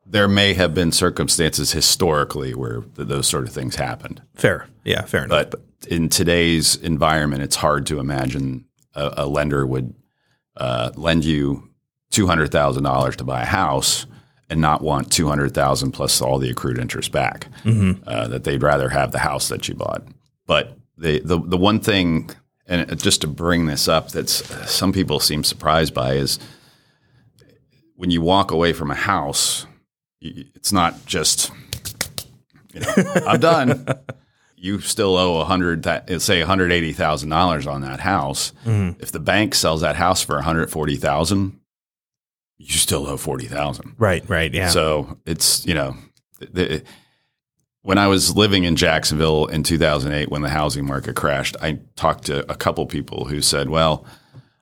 there 0.05 0.27
may 0.27 0.53
have 0.53 0.73
been 0.73 0.91
circumstances 0.91 1.71
historically 1.71 2.53
where 2.53 2.81
th- 2.95 3.07
those 3.07 3.27
sort 3.27 3.47
of 3.47 3.53
things 3.53 3.75
happened, 3.75 4.21
Fair. 4.35 4.67
Yeah. 4.83 5.01
Fair 5.05 5.25
enough. 5.25 5.49
but 5.51 5.61
in 5.89 6.09
today's 6.09 6.75
environment, 6.77 7.41
it's 7.43 7.55
hard 7.55 7.85
to 7.87 7.99
imagine 7.99 8.65
a, 8.93 9.13
a 9.17 9.25
lender 9.27 9.65
would 9.65 9.93
uh, 10.57 10.91
lend 10.95 11.25
you 11.25 11.69
two 12.11 12.27
hundred 12.27 12.51
thousand 12.51 12.83
dollars 12.83 13.15
to 13.17 13.23
buy 13.23 13.41
a 13.41 13.45
house 13.45 14.05
and 14.49 14.61
not 14.61 14.81
want 14.81 15.11
two 15.11 15.27
hundred 15.27 15.53
thousand 15.53 15.91
plus 15.91 16.21
all 16.21 16.37
the 16.39 16.49
accrued 16.49 16.77
interest 16.77 17.11
back. 17.11 17.47
Uh, 17.65 18.27
that 18.27 18.43
they'd 18.43 18.61
rather 18.63 18.89
have 18.89 19.11
the 19.11 19.19
house 19.19 19.47
that 19.49 19.67
you 19.67 19.73
bought. 19.75 20.03
But 20.45 20.77
the 20.97 21.19
the 21.21 21.39
the 21.39 21.57
one 21.57 21.79
thing, 21.79 22.29
and 22.67 22.97
just 23.01 23.21
to 23.21 23.27
bring 23.27 23.65
this 23.65 23.87
up, 23.87 24.11
that 24.11 24.29
some 24.29 24.93
people 24.93 25.19
seem 25.19 25.43
surprised 25.43 25.93
by 25.93 26.13
is 26.13 26.39
when 27.95 28.11
you 28.11 28.21
walk 28.21 28.51
away 28.51 28.71
from 28.73 28.91
a 28.91 28.95
house, 28.95 29.65
it's 30.55 30.71
not 30.71 31.05
just 31.05 31.51
you 32.73 32.81
know, 32.81 32.93
I'm 33.27 33.39
done. 33.39 33.87
You 34.57 34.79
still 34.79 35.15
owe 35.15 35.41
a 35.41 35.45
hundred, 35.45 35.83
that 35.83 36.21
say 36.21 36.39
one 36.39 36.47
hundred 36.47 36.71
eighty 36.71 36.93
thousand 36.93 37.29
dollars 37.29 37.67
on 37.67 37.81
that 37.81 37.99
house. 37.99 38.51
Mm-hmm. 38.65 39.01
If 39.01 39.11
the 39.11 39.19
bank 39.19 39.53
sells 39.53 39.81
that 39.81 39.95
house 39.95 40.21
for 40.21 40.35
one 40.35 40.43
hundred 40.43 40.71
forty 40.71 40.95
thousand, 40.95 41.59
you 42.57 42.73
still 42.73 43.05
owe 43.05 43.17
forty 43.17 43.45
thousand. 43.45 43.95
Right, 43.97 44.27
right, 44.27 44.53
yeah. 44.53 44.69
So 44.69 45.19
it's 45.25 45.65
you 45.65 45.73
know, 45.73 45.95
the, 46.39 46.83
when 47.83 47.97
I 47.97 48.07
was 48.07 48.35
living 48.35 48.63
in 48.63 48.75
Jacksonville 48.75 49.45
in 49.45 49.61
2008, 49.61 50.31
when 50.31 50.41
the 50.41 50.49
housing 50.49 50.87
market 50.87 51.15
crashed, 51.15 51.55
I 51.61 51.79
talked 51.95 52.25
to 52.25 52.51
a 52.51 52.55
couple 52.55 52.85
people 52.87 53.25
who 53.25 53.41
said, 53.41 53.69
"Well, 53.69 54.05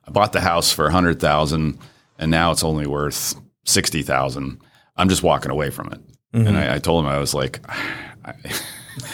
I 0.06 0.12
bought 0.12 0.34
the 0.34 0.42
house 0.42 0.72
for 0.72 0.84
100,000 0.86 1.80
and 2.20 2.32
now 2.32 2.52
it's 2.52 2.64
only 2.64 2.88
worth 2.88 3.36
60,000. 3.66 4.60
I'm 4.96 5.10
just 5.10 5.24
walking 5.24 5.52
away 5.52 5.70
from 5.70 5.92
it." 5.92 6.00
And 6.34 6.58
I, 6.58 6.76
I 6.76 6.80
told 6.80 7.06
him 7.06 7.12
I 7.12 7.20
was 7.20 7.34
like, 7.34 7.60
I, 7.70 8.34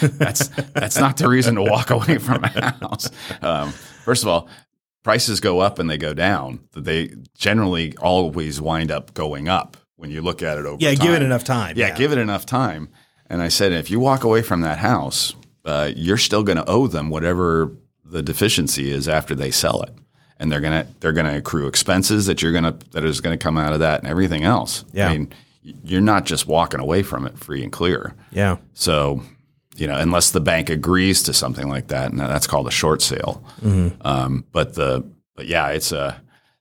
"That's 0.00 0.48
that's 0.48 0.98
not 0.98 1.16
the 1.16 1.28
reason 1.28 1.54
to 1.56 1.62
walk 1.62 1.90
away 1.98 2.18
from 2.18 2.44
a 2.44 2.48
house." 2.48 3.10
Um, 3.42 3.70
first 4.04 4.22
of 4.22 4.28
all, 4.28 4.48
prices 5.02 5.40
go 5.40 5.60
up 5.60 5.78
and 5.78 5.88
they 5.88 5.98
go 5.98 6.14
down. 6.14 6.60
They 6.72 7.14
generally 7.36 7.96
always 7.98 8.60
wind 8.60 8.90
up 8.90 9.14
going 9.14 9.48
up 9.48 9.76
when 9.96 10.10
you 10.10 10.22
look 10.22 10.42
at 10.42 10.58
it 10.58 10.66
over 10.66 10.78
yeah, 10.80 10.94
time. 10.94 11.06
give 11.06 11.14
it 11.14 11.22
enough 11.22 11.44
time. 11.44 11.76
Yeah, 11.76 11.94
give 11.96 12.12
it 12.12 12.18
enough 12.18 12.46
time. 12.46 12.88
And 13.26 13.40
I 13.42 13.48
said, 13.48 13.72
if 13.72 13.90
you 13.90 14.00
walk 14.00 14.24
away 14.24 14.42
from 14.42 14.62
that 14.62 14.78
house, 14.78 15.34
uh, 15.64 15.92
you're 15.94 16.16
still 16.16 16.42
going 16.42 16.56
to 16.56 16.68
owe 16.68 16.88
them 16.88 17.10
whatever 17.10 17.70
the 18.04 18.22
deficiency 18.22 18.90
is 18.90 19.08
after 19.08 19.34
they 19.34 19.50
sell 19.50 19.82
it, 19.82 19.94
and 20.38 20.50
they're 20.50 20.60
gonna 20.60 20.86
they're 20.98 21.12
gonna 21.12 21.36
accrue 21.36 21.68
expenses 21.68 22.26
that 22.26 22.42
you're 22.42 22.52
gonna 22.52 22.76
that 22.90 23.04
is 23.04 23.20
going 23.20 23.38
to 23.38 23.42
come 23.42 23.56
out 23.56 23.72
of 23.72 23.80
that 23.80 24.00
and 24.00 24.08
everything 24.08 24.42
else. 24.42 24.84
Yeah. 24.92 25.08
I 25.08 25.16
mean, 25.16 25.32
you're 25.62 26.00
not 26.00 26.24
just 26.26 26.46
walking 26.46 26.80
away 26.80 27.02
from 27.02 27.26
it 27.26 27.38
free 27.38 27.62
and 27.62 27.70
clear. 27.72 28.14
yeah. 28.30 28.56
So, 28.74 29.22
you 29.76 29.86
know, 29.86 29.96
unless 29.96 30.30
the 30.30 30.40
bank 30.40 30.68
agrees 30.70 31.22
to 31.24 31.32
something 31.32 31.68
like 31.68 31.88
that, 31.88 32.10
and 32.10 32.18
that's 32.20 32.46
called 32.46 32.66
a 32.66 32.70
short 32.70 33.02
sale. 33.02 33.42
Um, 34.02 34.44
but 34.52 34.74
the 34.74 35.08
but 35.36 35.46
yeah, 35.46 35.68
it's 35.68 35.92
a 35.92 36.20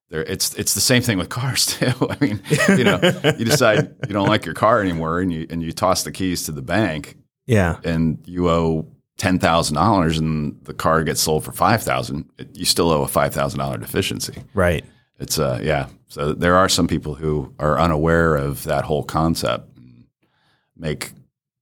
there. 0.10 0.24
It's 0.24 0.54
it's 0.56 0.74
the 0.74 0.82
same 0.82 1.02
thing 1.02 1.18
with 1.18 1.30
cars 1.40 1.66
too. 1.66 1.92
I 2.10 2.18
mean, 2.22 2.42
you 2.70 2.84
know, 2.84 3.00
you 3.38 3.46
decide 3.46 3.96
you 4.08 4.14
don't 4.14 4.28
like 4.28 4.46
your 4.46 4.56
car 4.56 4.82
anymore, 4.82 5.20
and 5.20 5.32
you 5.34 5.48
and 5.50 5.62
you 5.64 5.72
toss 5.72 6.04
the 6.04 6.12
keys 6.12 6.44
to 6.44 6.52
the 6.52 6.62
bank, 6.62 7.18
Yeah. 7.46 7.78
and 7.84 8.20
you 8.26 8.50
owe 8.50 8.88
ten 9.18 9.40
thousand 9.40 9.76
dollars, 9.76 10.18
and 10.18 10.58
the 10.64 10.74
car 10.74 11.04
gets 11.04 11.20
sold 11.22 11.44
for 11.44 11.52
five 11.52 11.82
thousand. 11.84 12.30
You 12.54 12.66
still 12.66 12.90
owe 12.92 13.02
a 13.04 13.08
five 13.08 13.34
thousand 13.34 13.60
dollar 13.60 13.78
deficiency. 13.78 14.44
Right. 14.54 14.86
It's 15.20 15.38
uh 15.38 15.60
yeah. 15.62 15.88
So 16.08 16.34
there 16.34 16.56
are 16.56 16.70
some 16.70 16.88
people 16.88 17.16
who 17.16 17.54
are 17.60 17.80
unaware 17.80 18.36
of 18.36 18.64
that 18.64 18.86
whole 18.86 19.04
concept, 19.04 19.78
and 19.78 20.06
make 20.76 21.12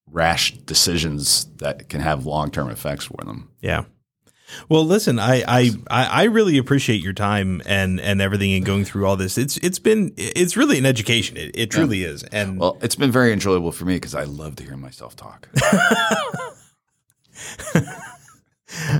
rash 0.09 0.53
decisions 0.59 1.45
that 1.57 1.89
can 1.89 2.01
have 2.01 2.25
long 2.25 2.51
term 2.51 2.69
effects 2.69 3.05
for 3.05 3.23
them. 3.25 3.49
Yeah. 3.61 3.85
Well, 4.69 4.85
listen, 4.85 5.19
I, 5.19 5.43
I 5.45 5.71
I 5.89 6.05
I 6.05 6.23
really 6.23 6.57
appreciate 6.57 7.01
your 7.01 7.13
time 7.13 7.61
and 7.65 7.99
and 7.99 8.21
everything 8.21 8.53
and 8.53 8.65
going 8.65 8.85
through 8.85 9.05
all 9.05 9.17
this. 9.17 9.37
It's 9.37 9.57
it's 9.57 9.79
been 9.79 10.13
it's 10.15 10.55
really 10.55 10.77
an 10.77 10.85
education. 10.85 11.35
It, 11.35 11.51
it 11.53 11.71
truly 11.71 12.03
is. 12.03 12.23
And 12.23 12.59
Well, 12.59 12.77
it's 12.81 12.95
been 12.95 13.11
very 13.11 13.33
enjoyable 13.33 13.73
for 13.73 13.83
me 13.85 13.95
because 13.95 14.15
I 14.15 14.23
love 14.23 14.55
to 14.57 14.63
hear 14.63 14.77
myself 14.77 15.15
talk. 15.17 15.49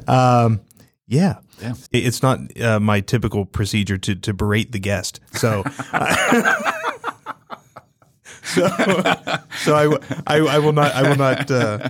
um, 0.07 0.59
yeah. 1.07 1.37
Yeah. 1.61 1.73
It's 1.91 2.21
not 2.21 2.39
uh, 2.61 2.79
my 2.79 3.01
typical 3.01 3.45
procedure 3.45 3.97
to 3.97 4.15
to 4.15 4.33
berate 4.33 4.71
the 4.71 4.79
guest. 4.79 5.19
So 5.33 5.63
So, 8.43 8.67
so 9.63 9.75
I, 9.75 9.97
I, 10.25 10.37
I 10.37 10.59
will 10.59 10.73
not 10.73 10.93
I 10.93 11.09
will 11.09 11.17
not 11.17 11.51
uh, 11.51 11.89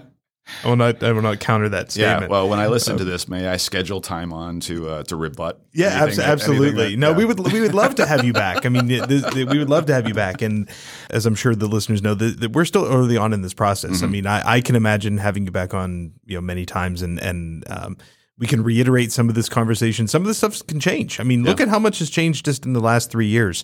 I 0.63 0.67
will 0.67 0.75
not. 0.75 1.03
I 1.03 1.11
will 1.11 1.21
not 1.21 1.39
counter 1.39 1.69
that 1.69 1.91
statement. 1.91 2.23
Yeah. 2.23 2.27
Well, 2.27 2.49
when 2.49 2.59
I 2.59 2.67
listen 2.67 2.97
to 2.97 3.03
this, 3.03 3.27
may 3.27 3.47
I 3.47 3.57
schedule 3.57 4.01
time 4.01 4.31
on 4.31 4.59
to 4.61 4.89
uh, 4.89 5.03
to 5.03 5.15
rebut? 5.15 5.61
Yeah, 5.73 5.87
anything 5.87 6.07
abs- 6.07 6.19
absolutely. 6.19 6.67
anything 6.67 6.91
that- 6.91 6.97
no, 6.99 7.11
yeah. 7.11 7.17
we 7.17 7.25
would 7.25 7.51
we 7.51 7.61
would 7.61 7.75
love 7.75 7.95
to 7.95 8.05
have 8.05 8.23
you 8.23 8.33
back. 8.33 8.65
I 8.65 8.69
mean, 8.69 8.87
this, 8.87 9.33
we 9.35 9.45
would 9.45 9.69
love 9.69 9.87
to 9.87 9.93
have 9.93 10.07
you 10.07 10.13
back. 10.13 10.41
And 10.41 10.69
as 11.09 11.25
I'm 11.25 11.35
sure 11.35 11.53
the 11.53 11.67
listeners 11.67 12.01
know, 12.01 12.13
that, 12.15 12.39
that 12.39 12.53
we're 12.53 12.65
still 12.65 12.85
early 12.85 13.17
on 13.17 13.33
in 13.33 13.41
this 13.41 13.53
process. 13.53 13.97
Mm-hmm. 13.97 14.05
I 14.05 14.07
mean, 14.07 14.25
I, 14.25 14.53
I 14.53 14.61
can 14.61 14.75
imagine 14.75 15.17
having 15.17 15.45
you 15.45 15.51
back 15.51 15.73
on, 15.73 16.13
you 16.25 16.35
know, 16.35 16.41
many 16.41 16.65
times, 16.65 17.01
and 17.01 17.19
and 17.19 17.63
um, 17.69 17.97
we 18.39 18.45
can 18.47 18.63
reiterate 18.63 19.11
some 19.11 19.29
of 19.29 19.35
this 19.35 19.49
conversation. 19.49 20.07
Some 20.07 20.21
of 20.21 20.27
this 20.27 20.37
stuff 20.37 20.65
can 20.67 20.79
change. 20.79 21.19
I 21.19 21.23
mean, 21.23 21.43
look 21.43 21.59
at 21.59 21.67
how 21.67 21.79
much 21.79 21.99
has 21.99 22.09
changed 22.09 22.45
just 22.45 22.65
in 22.65 22.73
the 22.73 22.79
last 22.79 23.09
three 23.09 23.25
years 23.25 23.63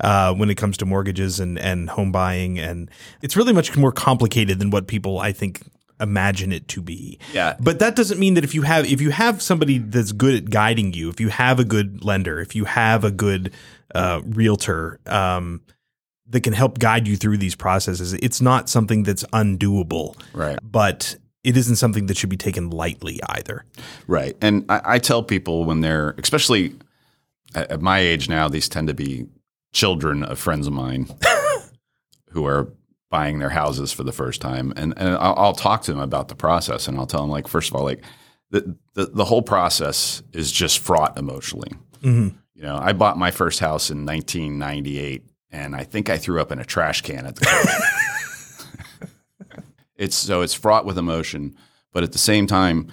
uh, 0.00 0.34
when 0.34 0.50
it 0.50 0.56
comes 0.56 0.76
to 0.78 0.86
mortgages 0.86 1.38
and 1.40 1.58
and 1.58 1.90
home 1.90 2.10
buying, 2.10 2.58
and 2.58 2.90
it's 3.22 3.36
really 3.36 3.52
much 3.52 3.76
more 3.76 3.92
complicated 3.92 4.58
than 4.58 4.70
what 4.70 4.86
people 4.88 5.18
I 5.18 5.32
think 5.32 5.62
imagine 6.00 6.52
it 6.52 6.68
to 6.68 6.82
be. 6.82 7.18
Yeah. 7.32 7.56
But 7.60 7.78
that 7.80 7.96
doesn't 7.96 8.18
mean 8.18 8.34
that 8.34 8.44
if 8.44 8.54
you 8.54 8.62
have 8.62 8.90
if 8.90 9.00
you 9.00 9.10
have 9.10 9.42
somebody 9.42 9.78
that's 9.78 10.12
good 10.12 10.34
at 10.34 10.50
guiding 10.50 10.92
you, 10.92 11.08
if 11.08 11.20
you 11.20 11.28
have 11.28 11.58
a 11.60 11.64
good 11.64 12.04
lender, 12.04 12.40
if 12.40 12.54
you 12.54 12.64
have 12.64 13.04
a 13.04 13.10
good 13.10 13.52
uh, 13.94 14.20
realtor 14.24 15.00
um, 15.06 15.62
that 16.28 16.42
can 16.42 16.52
help 16.52 16.78
guide 16.78 17.08
you 17.08 17.16
through 17.16 17.38
these 17.38 17.54
processes, 17.54 18.14
it's 18.14 18.40
not 18.40 18.68
something 18.68 19.02
that's 19.02 19.24
undoable. 19.32 20.16
Right. 20.32 20.58
But 20.62 21.16
it 21.44 21.56
isn't 21.56 21.76
something 21.76 22.06
that 22.06 22.16
should 22.16 22.30
be 22.30 22.36
taken 22.36 22.70
lightly 22.70 23.20
either. 23.28 23.64
Right. 24.06 24.36
And 24.40 24.64
I, 24.68 24.80
I 24.84 24.98
tell 24.98 25.22
people 25.22 25.64
when 25.64 25.80
they're, 25.80 26.14
especially 26.18 26.74
at, 27.54 27.70
at 27.70 27.80
my 27.80 28.00
age 28.00 28.28
now, 28.28 28.48
these 28.48 28.68
tend 28.68 28.88
to 28.88 28.94
be 28.94 29.26
children 29.72 30.22
of 30.24 30.38
friends 30.38 30.66
of 30.66 30.72
mine 30.72 31.08
who 32.30 32.46
are 32.46 32.72
buying 33.10 33.38
their 33.38 33.50
houses 33.50 33.92
for 33.92 34.02
the 34.02 34.12
first 34.12 34.40
time. 34.40 34.72
And, 34.76 34.92
and 34.96 35.16
I'll, 35.16 35.34
I'll 35.36 35.54
talk 35.54 35.82
to 35.82 35.92
them 35.92 36.00
about 36.00 36.28
the 36.28 36.34
process 36.34 36.88
and 36.88 36.98
I'll 36.98 37.06
tell 37.06 37.22
them, 37.22 37.30
like, 37.30 37.48
first 37.48 37.70
of 37.70 37.76
all, 37.76 37.84
like, 37.84 38.02
the, 38.50 38.76
the, 38.94 39.06
the 39.06 39.24
whole 39.24 39.42
process 39.42 40.22
is 40.32 40.50
just 40.50 40.78
fraught 40.78 41.18
emotionally. 41.18 41.70
Mm-hmm. 42.02 42.36
You 42.54 42.62
know, 42.62 42.76
I 42.76 42.92
bought 42.92 43.16
my 43.18 43.30
first 43.30 43.60
house 43.60 43.90
in 43.90 44.04
1998 44.04 45.22
and 45.50 45.76
I 45.76 45.84
think 45.84 46.10
I 46.10 46.18
threw 46.18 46.40
up 46.40 46.52
in 46.52 46.58
a 46.58 46.64
trash 46.64 47.02
can 47.02 47.26
at 47.26 47.36
the. 47.36 47.46
it's 49.98 50.16
so 50.16 50.42
it's 50.42 50.54
fraught 50.54 50.86
with 50.86 50.96
emotion, 50.96 51.54
but 51.92 52.02
at 52.02 52.12
the 52.12 52.18
same 52.18 52.46
time, 52.46 52.90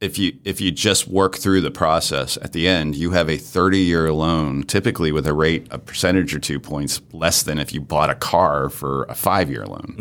if 0.00 0.18
you 0.18 0.38
if 0.44 0.60
you 0.60 0.70
just 0.70 1.08
work 1.08 1.36
through 1.36 1.60
the 1.60 1.70
process 1.70 2.38
at 2.40 2.52
the 2.52 2.66
end, 2.66 2.96
you 2.96 3.10
have 3.10 3.28
a 3.28 3.36
30 3.36 3.78
year 3.78 4.12
loan, 4.12 4.62
typically 4.62 5.12
with 5.12 5.26
a 5.26 5.34
rate 5.34 5.66
a 5.70 5.78
percentage 5.78 6.34
or 6.34 6.38
two 6.38 6.58
points 6.58 7.02
less 7.12 7.42
than 7.42 7.58
if 7.58 7.74
you 7.74 7.80
bought 7.80 8.08
a 8.08 8.14
car 8.14 8.70
for 8.70 9.04
a 9.04 9.14
five 9.14 9.50
year 9.50 9.66
loan. 9.66 9.94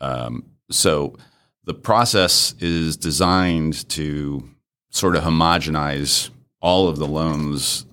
Um, 0.00 0.44
so 0.70 1.16
the 1.64 1.74
process 1.74 2.54
is 2.60 2.96
designed 2.96 3.88
to 3.90 4.48
sort 4.90 5.16
of 5.16 5.24
homogenize 5.24 6.30
all 6.60 6.88
of 6.88 6.96
the 6.96 7.06
loans 7.06 7.84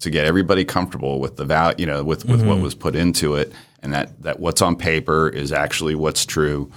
to 0.00 0.10
get 0.10 0.26
everybody 0.26 0.64
comfortable 0.64 1.20
with 1.20 1.36
the 1.36 1.44
value, 1.44 1.76
you 1.78 1.86
know, 1.86 2.04
with, 2.04 2.26
with 2.26 2.40
what 2.46 2.60
was 2.60 2.74
put 2.74 2.94
into 2.94 3.34
it, 3.34 3.50
and 3.82 3.94
that 3.94 4.22
that 4.22 4.38
what's 4.40 4.60
on 4.60 4.76
paper 4.76 5.28
is 5.28 5.52
actually 5.52 5.94
what's 5.94 6.26
true. 6.26 6.70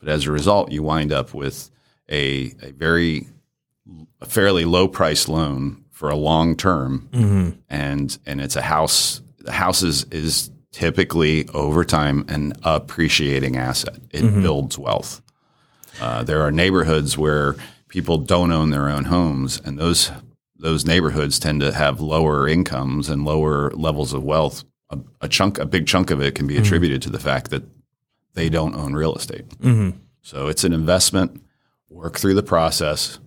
But 0.00 0.08
as 0.08 0.26
a 0.26 0.32
result, 0.32 0.72
you 0.72 0.82
wind 0.82 1.12
up 1.12 1.34
with 1.34 1.70
a, 2.08 2.52
a 2.62 2.72
very 2.72 3.26
a 4.20 4.26
fairly 4.26 4.64
low 4.64 4.88
price 4.88 5.28
loan 5.28 5.84
for 5.90 6.10
a 6.10 6.16
long 6.16 6.56
term, 6.56 7.08
mm-hmm. 7.12 7.58
and 7.70 8.18
and 8.26 8.40
it's 8.40 8.56
a 8.56 8.62
house. 8.62 9.20
The 9.38 9.52
house 9.52 9.82
is, 9.82 10.04
is 10.10 10.50
typically 10.72 11.48
over 11.50 11.84
time 11.84 12.24
an 12.28 12.52
appreciating 12.64 13.56
asset. 13.56 13.96
It 14.10 14.22
mm-hmm. 14.22 14.42
builds 14.42 14.78
wealth. 14.78 15.22
Uh, 16.00 16.22
there 16.22 16.42
are 16.42 16.50
neighborhoods 16.50 17.16
where 17.16 17.56
people 17.88 18.18
don't 18.18 18.52
own 18.52 18.70
their 18.70 18.88
own 18.88 19.04
homes, 19.04 19.60
and 19.64 19.78
those 19.78 20.10
those 20.58 20.84
neighborhoods 20.84 21.38
tend 21.38 21.60
to 21.60 21.72
have 21.72 22.00
lower 22.00 22.48
incomes 22.48 23.08
and 23.08 23.24
lower 23.24 23.70
levels 23.72 24.12
of 24.12 24.24
wealth. 24.24 24.64
A, 24.90 24.98
a 25.22 25.28
chunk, 25.28 25.58
a 25.58 25.66
big 25.66 25.86
chunk 25.86 26.10
of 26.10 26.20
it, 26.20 26.34
can 26.34 26.46
be 26.46 26.54
mm-hmm. 26.54 26.62
attributed 26.62 27.02
to 27.02 27.10
the 27.10 27.18
fact 27.18 27.50
that 27.50 27.62
they 28.36 28.48
don't 28.48 28.74
own 28.76 28.94
real 28.94 29.14
estate. 29.16 29.44
So 30.22 30.46
it's 30.46 30.62
an 30.64 30.72
investment. 30.72 31.42
Work 31.90 32.18
through 32.18 32.34
the 32.34 32.42
process. 32.42 33.18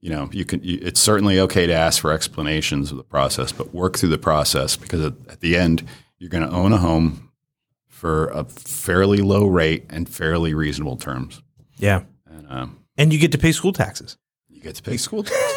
You 0.00 0.10
know, 0.10 0.28
you 0.32 0.44
can. 0.44 0.62
You, 0.62 0.78
it's 0.82 1.00
certainly 1.00 1.38
okay 1.40 1.66
to 1.66 1.72
ask 1.72 2.00
for 2.00 2.12
explanations 2.12 2.90
of 2.90 2.96
the 2.98 3.04
process, 3.04 3.52
but 3.52 3.74
work 3.74 3.96
through 3.98 4.10
the 4.10 4.18
process 4.18 4.76
because 4.76 5.02
at, 5.04 5.14
at 5.28 5.40
the 5.40 5.56
end, 5.56 5.86
you're 6.18 6.28
going 6.30 6.46
to 6.48 6.54
own 6.54 6.72
a 6.72 6.78
home 6.78 7.30
for 7.88 8.26
a 8.28 8.44
fairly 8.44 9.18
low 9.18 9.46
rate 9.46 9.86
and 9.88 10.08
fairly 10.08 10.52
reasonable 10.54 10.96
terms, 10.96 11.42
Yeah. 11.78 12.02
and 12.26 12.46
um, 12.50 12.78
And 12.98 13.12
you 13.12 13.18
get 13.18 13.32
to 13.32 13.38
pay 13.38 13.52
school 13.52 13.72
taxes. 13.72 14.18
you 14.50 14.60
get 14.60 14.74
to 14.76 14.82
pay 14.82 14.98
school 14.98 15.22
taxes, 15.22 15.56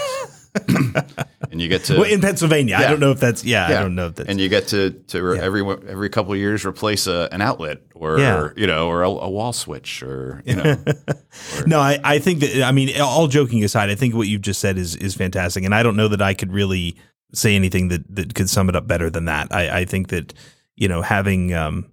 and 1.51 1.61
you 1.61 1.67
get 1.67 1.83
to 1.85 1.93
Well, 1.99 2.11
in 2.11 2.21
Pennsylvania. 2.21 2.75
I 2.77 2.87
don't 2.87 2.99
know 2.99 3.11
if 3.11 3.19
that's, 3.19 3.43
yeah, 3.43 3.69
Yeah. 3.69 3.79
I 3.79 3.81
don't 3.81 3.95
know 3.95 4.07
if 4.07 4.15
that's, 4.15 4.29
and 4.29 4.39
you 4.39 4.49
get 4.49 4.67
to 4.69 4.91
to 4.91 5.21
re- 5.21 5.39
every 5.39 5.61
every 5.87 6.09
couple 6.09 6.33
of 6.33 6.39
years 6.39 6.65
replace 6.65 7.07
a, 7.07 7.29
an 7.31 7.41
outlet 7.41 7.79
or 7.95 8.19
Yeah. 8.19 8.49
you 8.55 8.67
know 8.67 8.87
or 8.87 9.03
a, 9.03 9.09
a 9.09 9.29
wall 9.29 9.53
switch 9.53 10.03
or 10.03 10.41
you 10.45 10.55
know 10.55 10.75
No, 11.65 11.79
I, 11.79 11.99
I 12.03 12.19
think 12.19 12.39
that 12.41 12.63
I 12.63 12.71
mean, 12.71 12.99
all 12.99 13.27
joking 13.27 13.63
aside, 13.63 13.89
I 13.89 13.95
think 13.95 14.15
what 14.15 14.27
you've 14.27 14.41
just 14.41 14.59
said 14.59 14.77
is 14.77 14.95
is 14.95 15.15
fantastic, 15.15 15.63
and 15.63 15.73
I 15.75 15.83
don't 15.83 15.95
know 15.95 16.07
that 16.07 16.21
I 16.21 16.33
could 16.33 16.51
really 16.51 16.95
say 17.33 17.55
anything 17.55 17.89
that 17.89 18.03
that 18.15 18.33
could 18.35 18.49
sum 18.49 18.69
it 18.69 18.75
up 18.75 18.87
better 18.87 19.09
than 19.09 19.25
that. 19.25 19.47
I, 19.51 19.79
I 19.81 19.85
think 19.85 20.07
that 20.09 20.33
you 20.75 20.87
know 20.87 21.01
having 21.01 21.53
um, 21.53 21.91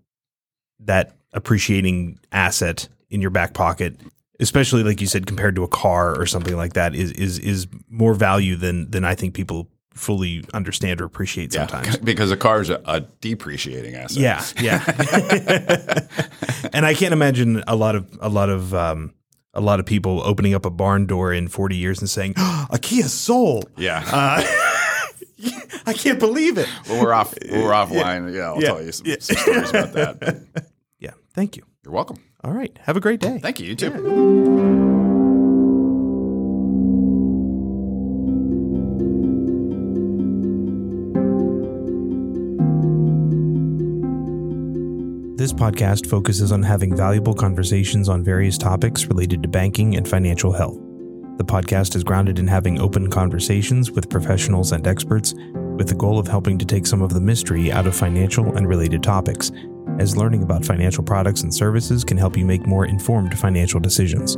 that 0.81 1.17
appreciating 1.33 2.19
asset 2.33 2.89
in 3.11 3.21
your 3.21 3.31
back 3.31 3.53
pocket, 3.55 3.97
especially 4.41 4.83
like 4.83 5.01
you 5.01 5.07
said, 5.07 5.27
compared 5.27 5.55
to 5.57 5.63
a 5.65 5.69
car 5.69 6.19
or 6.19 6.27
something 6.27 6.57
like 6.57 6.73
that, 6.75 6.95
is 6.95 7.13
is 7.13 7.39
is 7.39 7.67
more 7.89 8.15
value 8.15 8.57
than 8.57 8.91
than 8.91 9.05
I 9.05 9.15
think 9.15 9.35
people 9.35 9.69
fully 9.95 10.45
understand 10.53 11.01
or 11.01 11.05
appreciate 11.05 11.53
sometimes. 11.53 11.97
because 12.03 12.31
a 12.33 12.37
car 12.37 12.61
is 12.61 12.69
a, 12.71 12.81
a 12.85 13.01
depreciating 13.21 13.95
asset. 13.95 14.19
Yeah, 14.19 14.45
yeah. 14.61 14.83
and 16.73 16.85
I 16.85 16.95
can't 16.95 17.13
imagine 17.13 17.63
a 17.67 17.77
lot 17.77 17.95
of 17.95 18.07
a 18.21 18.29
lot 18.29 18.49
of 18.51 18.75
um, 18.75 19.15
a 19.53 19.61
lot 19.61 19.79
of 19.81 19.87
people 19.87 20.21
opening 20.25 20.55
up 20.55 20.67
a 20.67 20.71
barn 20.71 21.07
door 21.07 21.33
in 21.33 21.49
40 21.49 21.77
years 21.77 22.01
and 22.01 22.11
saying, 22.11 22.35
"A 22.37 22.79
Kia 22.81 23.05
Soul." 23.05 23.63
yeah. 23.77 24.03
Uh, 24.11 24.45
I 25.87 25.93
can't 25.93 26.19
believe 26.19 26.57
it. 26.57 26.67
Well, 26.89 27.03
we're 27.03 27.13
off. 27.13 27.35
We're 27.51 27.71
offline. 27.71 28.35
Yeah, 28.35 28.45
I'll 28.53 28.61
Yeah. 28.61 28.69
tell 28.69 28.83
you 28.83 28.93
some, 28.93 29.07
Yeah. 29.07 29.17
some 29.21 29.37
stories 29.37 29.71
about 29.71 29.93
that. 30.21 30.67
Yeah. 30.99 31.11
Thank 31.35 31.57
you. 31.59 31.65
You're 31.85 31.93
welcome. 31.93 32.17
All 32.45 32.53
right. 32.53 32.79
Have 32.83 32.97
a 32.97 33.01
great 33.01 33.21
day. 33.21 33.39
Thank 33.39 33.59
you. 33.59 33.69
You 33.69 33.75
too. 33.75 33.91
This 45.37 45.53
podcast 45.53 46.09
focuses 46.09 46.53
on 46.53 46.63
having 46.63 46.97
valuable 46.97 47.35
conversations 47.35 48.09
on 48.09 48.23
various 48.23 48.57
topics 48.57 49.07
related 49.07 49.43
to 49.43 49.49
banking 49.49 49.97
and 49.97 50.07
financial 50.07 50.53
health. 50.53 50.79
The 51.39 51.45
podcast 51.45 51.97
is 51.97 52.05
grounded 52.05 52.39
in 52.39 52.47
having 52.47 52.79
open 52.79 53.11
conversations 53.11 53.91
with 53.91 54.09
professionals 54.09 54.73
and 54.73 54.87
experts 54.87 55.35
with 55.77 55.89
the 55.89 55.95
goal 55.95 56.19
of 56.19 56.29
helping 56.29 56.59
to 56.59 56.65
take 56.65 56.87
some 56.87 57.03
of 57.03 57.13
the 57.13 57.21
mystery 57.21 57.73
out 57.73 57.87
of 57.87 57.97
financial 57.97 58.57
and 58.57 58.69
related 58.69 59.03
topics, 59.03 59.51
as 59.99 60.17
learning 60.17 60.43
about 60.43 60.65
financial 60.65 61.05
products 61.05 61.43
and 61.43 61.55
services 61.55 62.05
can 62.05 62.17
help 62.17 62.37
you 62.37 62.45
make 62.45 62.67
more 62.67 62.87
informed 62.87 63.39
financial 63.39 63.81
decisions. 63.81 64.37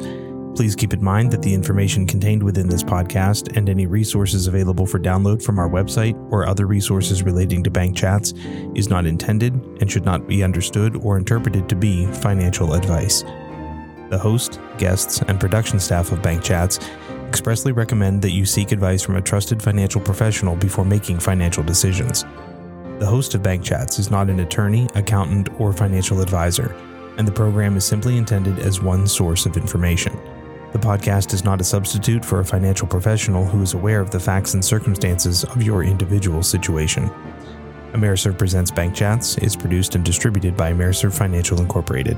Please 0.57 0.75
keep 0.75 0.95
in 0.95 1.05
mind 1.05 1.31
that 1.31 1.42
the 1.42 1.53
information 1.53 2.07
contained 2.07 2.42
within 2.42 2.66
this 2.66 2.83
podcast 2.83 3.57
and 3.57 3.69
any 3.69 3.87
resources 3.87 4.47
available 4.47 4.87
for 4.87 4.99
download 4.99 5.42
from 5.42 5.59
our 5.59 5.69
website 5.69 6.14
or 6.33 6.47
other 6.47 6.66
resources 6.66 7.23
relating 7.23 7.62
to 7.62 7.71
bank 7.71 7.95
chats 7.95 8.33
is 8.75 8.88
not 8.88 9.05
intended 9.05 9.53
and 9.81 9.90
should 9.90 10.07
not 10.07 10.27
be 10.27 10.42
understood 10.42 10.97
or 10.97 11.19
interpreted 11.19 11.69
to 11.69 11.77
be 11.77 12.07
financial 12.07 12.73
advice. 12.73 13.23
The 14.09 14.19
host, 14.19 14.59
guests, 14.79 15.21
and 15.29 15.38
production 15.38 15.79
staff 15.79 16.12
of 16.12 16.23
Bank 16.23 16.42
Chats 16.42 16.79
expressly 17.29 17.73
recommend 17.73 18.23
that 18.23 18.31
you 18.31 18.47
seek 18.47 18.73
advice 18.73 19.03
from 19.03 19.16
a 19.16 19.21
trusted 19.21 19.61
financial 19.62 20.01
professional 20.01 20.57
before 20.57 20.85
making 20.85 21.19
financial 21.19 21.64
decisions. 21.64 22.25
The 22.99 23.05
host 23.05 23.35
of 23.35 23.43
Bank 23.43 23.63
Chats 23.63 23.99
is 23.99 24.11
not 24.11 24.31
an 24.31 24.41
attorney, 24.41 24.89
accountant, 24.95 25.51
or 25.61 25.71
financial 25.71 26.23
advisor, 26.23 26.75
and 27.19 27.29
the 27.29 27.33
program 27.33 27.77
is 27.77 27.85
simply 27.85 28.17
intended 28.17 28.59
as 28.59 28.81
one 28.81 29.07
source 29.07 29.45
of 29.45 29.59
information. 29.59 30.19
The 30.73 30.79
podcast 30.79 31.35
is 31.35 31.45
not 31.45 31.61
a 31.61 31.65
substitute 31.65 32.25
for 32.25 32.41
a 32.41 32.45
financial 32.45 32.89
professional 32.89 33.45
who 33.45 33.61
is 33.61 33.75
aware 33.75 34.01
of 34.01 34.11
the 34.11 34.19
facts 34.19 34.55
and 34.55 34.65
circumstances 34.65 35.45
of 35.45 35.63
your 35.63 35.85
individual 35.85 36.43
situation. 36.43 37.11
AmeriServ 37.93 38.39
Presents 38.39 38.71
Bank 38.71 38.95
Chats 38.95 39.37
is 39.39 39.57
produced 39.57 39.95
and 39.95 40.03
distributed 40.03 40.57
by 40.57 40.73
AmeriServ 40.73 41.15
Financial 41.15 41.61
Incorporated. 41.61 42.17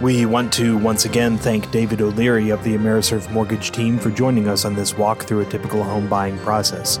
We 0.00 0.24
want 0.24 0.50
to 0.54 0.78
once 0.78 1.04
again 1.04 1.36
thank 1.36 1.70
David 1.70 2.00
O'Leary 2.00 2.48
of 2.48 2.64
the 2.64 2.74
AmeriServ 2.74 3.30
Mortgage 3.32 3.70
team 3.70 3.98
for 3.98 4.10
joining 4.10 4.48
us 4.48 4.64
on 4.64 4.74
this 4.74 4.96
walk 4.96 5.24
through 5.24 5.40
a 5.40 5.44
typical 5.44 5.84
home 5.84 6.08
buying 6.08 6.38
process. 6.38 6.96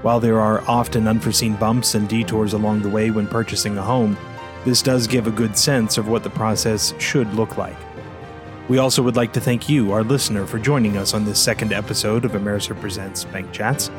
While 0.00 0.18
there 0.18 0.40
are 0.40 0.62
often 0.66 1.06
unforeseen 1.06 1.56
bumps 1.56 1.94
and 1.94 2.08
detours 2.08 2.54
along 2.54 2.80
the 2.80 2.88
way 2.88 3.10
when 3.10 3.26
purchasing 3.26 3.76
a 3.76 3.82
home, 3.82 4.16
this 4.64 4.80
does 4.80 5.06
give 5.06 5.26
a 5.26 5.30
good 5.30 5.58
sense 5.58 5.98
of 5.98 6.08
what 6.08 6.22
the 6.22 6.30
process 6.30 6.94
should 6.98 7.30
look 7.34 7.58
like. 7.58 7.76
We 8.70 8.78
also 8.78 9.02
would 9.02 9.16
like 9.16 9.34
to 9.34 9.42
thank 9.42 9.68
you, 9.68 9.92
our 9.92 10.02
listener, 10.02 10.46
for 10.46 10.58
joining 10.58 10.96
us 10.96 11.12
on 11.12 11.26
this 11.26 11.38
second 11.38 11.74
episode 11.74 12.24
of 12.24 12.32
AmeriServ 12.32 12.80
Presents 12.80 13.24
Bank 13.24 13.52
Chats, 13.52 13.90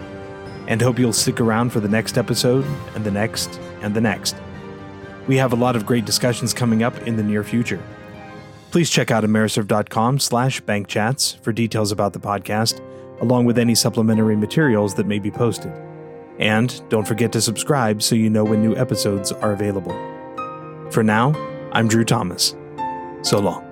and 0.65 0.81
hope 0.81 0.97
you'll 0.97 1.13
stick 1.13 1.39
around 1.39 1.69
for 1.69 1.81
the 1.81 1.87
next 1.87 2.17
episode, 2.17 2.65
and 2.95 3.05
the 3.05 3.11
next, 3.11 3.59
and 3.83 3.93
the 3.93 4.01
next. 4.01 4.35
We 5.27 5.37
have 5.37 5.53
a 5.53 5.55
lot 5.55 5.75
of 5.75 5.85
great 5.85 6.05
discussions 6.05 6.51
coming 6.51 6.81
up 6.81 6.97
in 7.03 7.15
the 7.15 7.21
near 7.21 7.43
future. 7.43 7.79
Please 8.71 8.89
check 8.89 9.09
out 9.09 9.23
ameriserv.com 9.23 10.19
slash 10.19 10.61
bankchats 10.61 11.39
for 11.39 11.51
details 11.51 11.91
about 11.91 12.13
the 12.13 12.19
podcast, 12.19 12.81
along 13.21 13.45
with 13.45 13.57
any 13.57 13.73
supplementary 13.73 14.35
materials 14.35 14.93
that 14.95 15.07
may 15.07 15.19
be 15.19 15.31
posted. 15.31 15.71
And 16.37 16.81
don't 16.89 17.07
forget 17.07 17.31
to 17.33 17.41
subscribe 17.41 18.01
so 18.01 18.15
you 18.15 18.29
know 18.29 18.43
when 18.43 18.61
new 18.61 18.75
episodes 18.75 19.31
are 19.31 19.51
available. 19.51 19.93
For 20.91 21.03
now, 21.03 21.33
I'm 21.71 21.87
Drew 21.87 22.05
Thomas. 22.05 22.55
So 23.23 23.39
long. 23.39 23.68